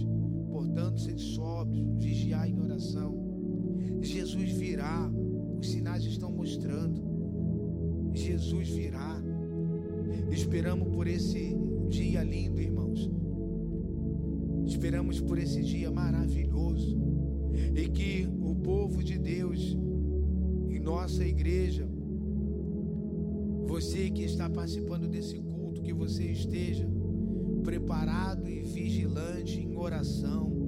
portanto, 0.73 0.99
sede 1.01 1.21
sóbrios, 1.21 1.85
vigiar 1.97 2.49
em 2.49 2.59
oração. 2.59 3.15
Jesus 4.01 4.51
virá, 4.53 5.09
os 5.59 5.69
sinais 5.69 6.03
estão 6.03 6.31
mostrando. 6.31 8.11
Jesus 8.11 8.69
virá. 8.69 9.21
Esperamos 10.31 10.87
por 10.89 11.07
esse 11.07 11.55
dia 11.89 12.23
lindo, 12.23 12.59
irmãos. 12.59 13.09
Esperamos 14.65 15.21
por 15.21 15.37
esse 15.37 15.61
dia 15.61 15.91
maravilhoso. 15.91 16.97
E 17.75 17.87
que 17.87 18.27
o 18.41 18.55
povo 18.55 19.03
de 19.03 19.19
Deus, 19.19 19.77
em 20.69 20.79
nossa 20.79 21.23
igreja, 21.23 21.87
você 23.67 24.09
que 24.09 24.23
está 24.23 24.49
participando 24.49 25.07
desse 25.07 25.37
culto, 25.37 25.83
que 25.83 25.93
você 25.93 26.23
esteja 26.31 26.89
preparado 27.63 28.49
e 28.49 28.61
vigilante 28.61 29.59
em 29.59 29.77
oração. 29.77 30.62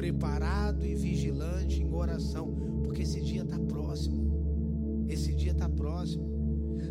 Preparado 0.00 0.86
e 0.86 0.94
vigilante 0.94 1.82
em 1.82 1.92
oração, 1.92 2.54
porque 2.82 3.02
esse 3.02 3.20
dia 3.20 3.42
está 3.42 3.58
próximo. 3.58 5.04
Esse 5.06 5.34
dia 5.34 5.52
está 5.52 5.68
próximo. 5.68 6.24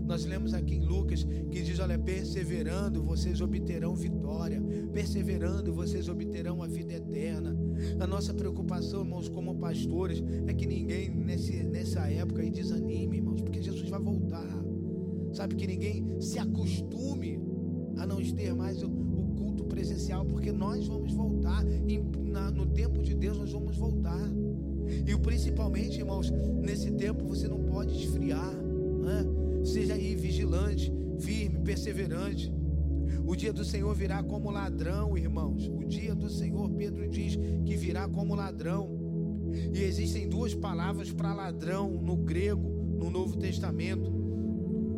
Nós 0.05 0.25
lemos 0.25 0.53
aqui 0.53 0.75
em 0.75 0.85
Lucas 0.85 1.23
que 1.23 1.63
diz: 1.63 1.79
Olha, 1.79 1.97
perseverando 1.97 3.01
vocês 3.01 3.41
obterão 3.41 3.95
vitória, 3.95 4.61
perseverando 4.93 5.73
vocês 5.73 6.07
obterão 6.07 6.61
a 6.61 6.67
vida 6.67 6.93
eterna. 6.93 7.57
A 7.99 8.05
nossa 8.05 8.31
preocupação, 8.31 9.01
irmãos, 9.01 9.27
como 9.27 9.55
pastores, 9.55 10.23
é 10.45 10.53
que 10.53 10.67
ninguém 10.67 11.09
nesse, 11.09 11.63
nessa 11.63 12.01
época 12.11 12.43
aí 12.43 12.51
desanime, 12.51 13.17
irmãos, 13.17 13.41
porque 13.41 13.59
Jesus 13.59 13.89
vai 13.89 13.99
voltar. 13.99 14.63
Sabe 15.33 15.55
que 15.55 15.65
ninguém 15.65 16.21
se 16.21 16.37
acostume 16.37 17.41
a 17.97 18.05
não 18.05 18.17
ter 18.17 18.53
mais 18.53 18.83
o, 18.83 19.08
culto 19.39 19.63
presencial, 19.63 20.25
porque 20.25 20.51
nós 20.51 20.85
vamos 20.85 21.13
voltar, 21.13 21.65
em, 21.65 22.03
na, 22.25 22.51
no 22.51 22.65
tempo 22.65 23.01
de 23.01 23.15
Deus 23.15 23.37
nós 23.37 23.51
vamos 23.51 23.77
voltar. 23.77 24.29
E 25.07 25.17
principalmente, 25.17 25.99
irmãos, 25.99 26.29
nesse 26.61 26.91
tempo 26.91 27.25
você 27.25 27.47
não 27.47 27.63
pode 27.63 27.95
esfriar. 27.95 28.53
né? 28.53 29.25
seja 29.63 29.93
aí 29.93 30.15
vigilante, 30.15 30.91
firme, 31.19 31.59
perseverante. 31.59 32.53
O 33.25 33.35
dia 33.35 33.53
do 33.53 33.63
Senhor 33.63 33.93
virá 33.93 34.23
como 34.23 34.49
ladrão, 34.49 35.17
irmãos. 35.17 35.67
O 35.67 35.83
dia 35.85 36.15
do 36.15 36.29
Senhor, 36.29 36.69
Pedro 36.71 37.07
diz 37.07 37.35
que 37.65 37.75
virá 37.75 38.07
como 38.07 38.35
ladrão. 38.35 38.97
E 39.73 39.81
existem 39.83 40.27
duas 40.27 40.53
palavras 40.53 41.11
para 41.11 41.33
ladrão 41.33 41.89
no 41.91 42.15
grego, 42.15 42.69
no 42.97 43.09
Novo 43.09 43.37
Testamento. 43.37 44.11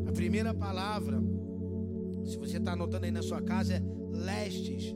A 0.08 0.12
primeira 0.12 0.54
palavra, 0.54 1.22
se 2.26 2.38
você 2.38 2.58
está 2.58 2.74
anotando 2.74 3.06
aí 3.06 3.12
na 3.12 3.22
sua 3.22 3.42
casa, 3.42 3.76
é 3.76 4.01
lestes. 4.12 4.96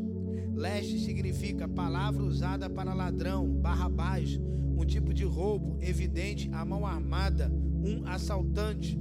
Leste 0.54 1.00
significa 1.00 1.68
palavra 1.68 2.24
usada 2.24 2.70
para 2.70 2.94
ladrão, 2.94 3.48
barrabás, 3.48 4.40
um 4.78 4.86
tipo 4.86 5.14
de 5.14 5.24
roubo 5.24 5.78
evidente 5.82 6.50
à 6.54 6.64
mão 6.64 6.86
armada, 6.86 7.52
um 7.84 8.06
assaltante. 8.06 9.00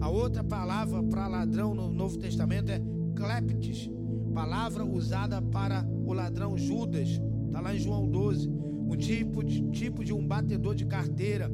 A 0.00 0.08
outra 0.08 0.42
palavra 0.42 1.02
para 1.02 1.28
ladrão 1.28 1.74
no 1.74 1.92
Novo 1.92 2.18
Testamento 2.18 2.70
é 2.70 2.80
cleptes, 3.14 3.90
palavra 4.32 4.84
usada 4.84 5.42
para 5.42 5.86
o 6.04 6.12
ladrão 6.12 6.56
Judas, 6.56 7.20
está 7.46 7.60
lá 7.60 7.74
em 7.74 7.78
João 7.78 8.08
12, 8.08 8.48
um 8.48 8.96
tipo 8.96 9.44
de, 9.44 9.62
tipo 9.70 10.04
de 10.04 10.12
um 10.12 10.26
batedor 10.26 10.74
de 10.74 10.86
carteira, 10.86 11.50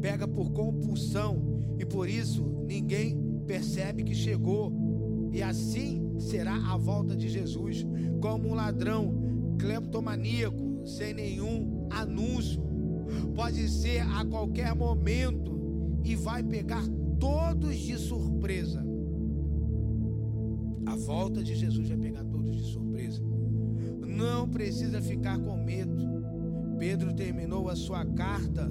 pega 0.00 0.26
por 0.26 0.50
compulsão 0.52 1.60
e 1.78 1.84
por 1.84 2.08
isso 2.08 2.64
ninguém 2.66 3.16
percebe 3.46 4.02
que 4.02 4.14
chegou. 4.14 4.72
E 5.32 5.42
assim 5.42 6.09
será 6.20 6.54
a 6.54 6.76
volta 6.76 7.16
de 7.16 7.28
Jesus, 7.28 7.86
como 8.20 8.48
um 8.48 8.54
ladrão 8.54 9.12
cleptomaníaco, 9.58 10.86
sem 10.86 11.14
nenhum 11.14 11.88
anúncio. 11.90 12.62
Pode 13.34 13.68
ser 13.68 14.00
a 14.00 14.24
qualquer 14.24 14.74
momento 14.74 16.00
e 16.04 16.14
vai 16.14 16.42
pegar 16.42 16.84
todos 17.18 17.76
de 17.76 17.98
surpresa. 17.98 18.84
A 20.86 20.96
volta 20.96 21.42
de 21.42 21.54
Jesus 21.54 21.88
vai 21.88 21.98
pegar 21.98 22.24
todos 22.24 22.56
de 22.56 22.64
surpresa. 22.64 23.22
Não 24.00 24.48
precisa 24.48 25.00
ficar 25.00 25.38
com 25.38 25.56
medo. 25.56 26.08
Pedro 26.78 27.12
terminou 27.14 27.68
a 27.68 27.76
sua 27.76 28.04
carta 28.04 28.70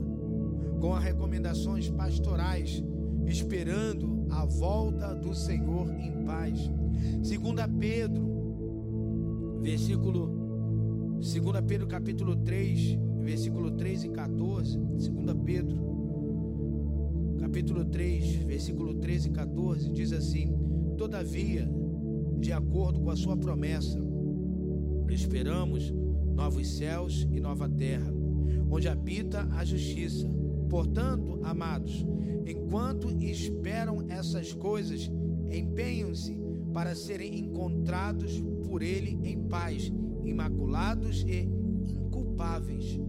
com 0.79 0.93
as 0.93 1.03
recomendações 1.03 1.89
pastorais, 1.89 2.83
esperando 3.25 4.25
a 4.31 4.45
volta 4.45 5.13
do 5.13 5.33
Senhor 5.35 5.89
em 5.93 6.23
paz. 6.25 6.71
Segunda 7.21 7.67
Pedro, 7.67 9.59
versículo 9.61 11.17
2 11.19 11.33
Pedro 11.67 11.87
capítulo 11.87 12.35
3, 12.37 12.97
versículo 13.21 13.71
3 13.71 14.05
e 14.05 14.09
14. 14.09 14.77
2 14.77 15.37
Pedro 15.43 15.89
capítulo 17.39 17.85
3, 17.85 18.35
versículo 18.45 18.93
13 18.93 19.29
e 19.29 19.31
14 19.31 19.91
diz 19.91 20.13
assim: 20.13 20.55
Todavia, 20.97 21.69
de 22.37 22.51
acordo 22.51 22.99
com 22.99 23.09
a 23.09 23.15
sua 23.15 23.35
promessa. 23.35 23.99
Esperamos 25.09 25.91
novos 26.35 26.67
céus 26.77 27.27
e 27.31 27.39
nova 27.39 27.67
terra, 27.67 28.13
onde 28.69 28.87
habita 28.87 29.47
a 29.51 29.65
justiça. 29.65 30.29
Portanto, 30.69 31.39
amados, 31.43 32.05
enquanto 32.45 33.09
esperam 33.19 34.05
essas 34.07 34.53
coisas, 34.53 35.11
empenham-se 35.51 36.38
para 36.73 36.95
serem 36.95 37.39
encontrados 37.39 38.41
por 38.65 38.81
Ele 38.81 39.17
em 39.23 39.37
paz, 39.47 39.91
imaculados 40.23 41.23
e 41.27 41.49
inculpáveis. 41.87 42.99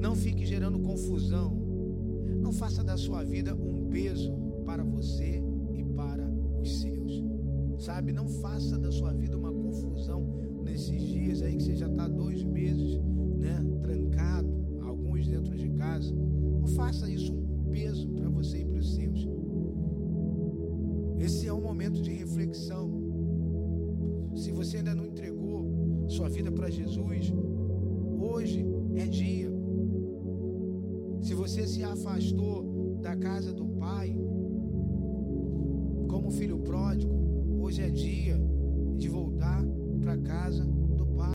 Não 0.00 0.14
fique 0.14 0.44
gerando 0.44 0.78
confusão. 0.80 1.62
Não 2.40 2.52
faça 2.52 2.84
da 2.84 2.96
sua 2.96 3.22
vida 3.24 3.54
um 3.54 3.88
peso 3.88 4.32
para 4.64 4.84
você 4.84 5.42
e 5.72 5.82
para 5.82 6.28
os 6.60 6.80
seus. 6.80 7.24
Sabe, 7.78 8.12
não 8.12 8.28
faça 8.28 8.78
da 8.78 8.90
sua 8.90 9.12
vida 9.12 9.36
uma 9.36 9.52
confusão 9.52 10.26
nesses 10.62 11.02
dias 11.02 11.42
aí 11.42 11.56
que 11.56 11.62
você 11.62 11.76
já 11.76 11.86
está 11.86 12.08
dois 12.08 12.42
meses, 12.42 13.00
né, 13.36 13.64
trancado, 13.82 14.48
alguns 14.82 15.26
dentro 15.26 15.56
de 15.56 15.68
casa. 15.70 16.14
Não 16.14 16.66
faça 16.68 17.10
isso 17.10 17.32
um 17.32 17.70
peso 17.70 18.08
para 18.08 18.28
você 18.28 18.58
e 18.60 18.64
para 18.64 18.78
os 18.78 18.94
seus. 18.94 19.28
Momento 21.84 22.00
de 22.00 22.12
reflexão. 22.12 22.90
Se 24.34 24.50
você 24.50 24.78
ainda 24.78 24.94
não 24.94 25.04
entregou 25.04 26.08
sua 26.08 26.30
vida 26.30 26.50
para 26.50 26.70
Jesus, 26.70 27.30
hoje 28.18 28.64
é 28.94 29.06
dia. 29.06 29.52
Se 31.20 31.34
você 31.34 31.66
se 31.66 31.84
afastou 31.84 32.96
da 33.02 33.14
casa 33.14 33.52
do 33.52 33.66
Pai, 33.66 34.16
como 36.08 36.30
filho 36.30 36.58
pródigo, 36.60 37.12
Hoje 37.64 37.80
é 37.80 37.88
dia 37.88 38.38
de 38.98 39.08
voltar 39.08 39.64
para 39.98 40.18
casa 40.18 40.66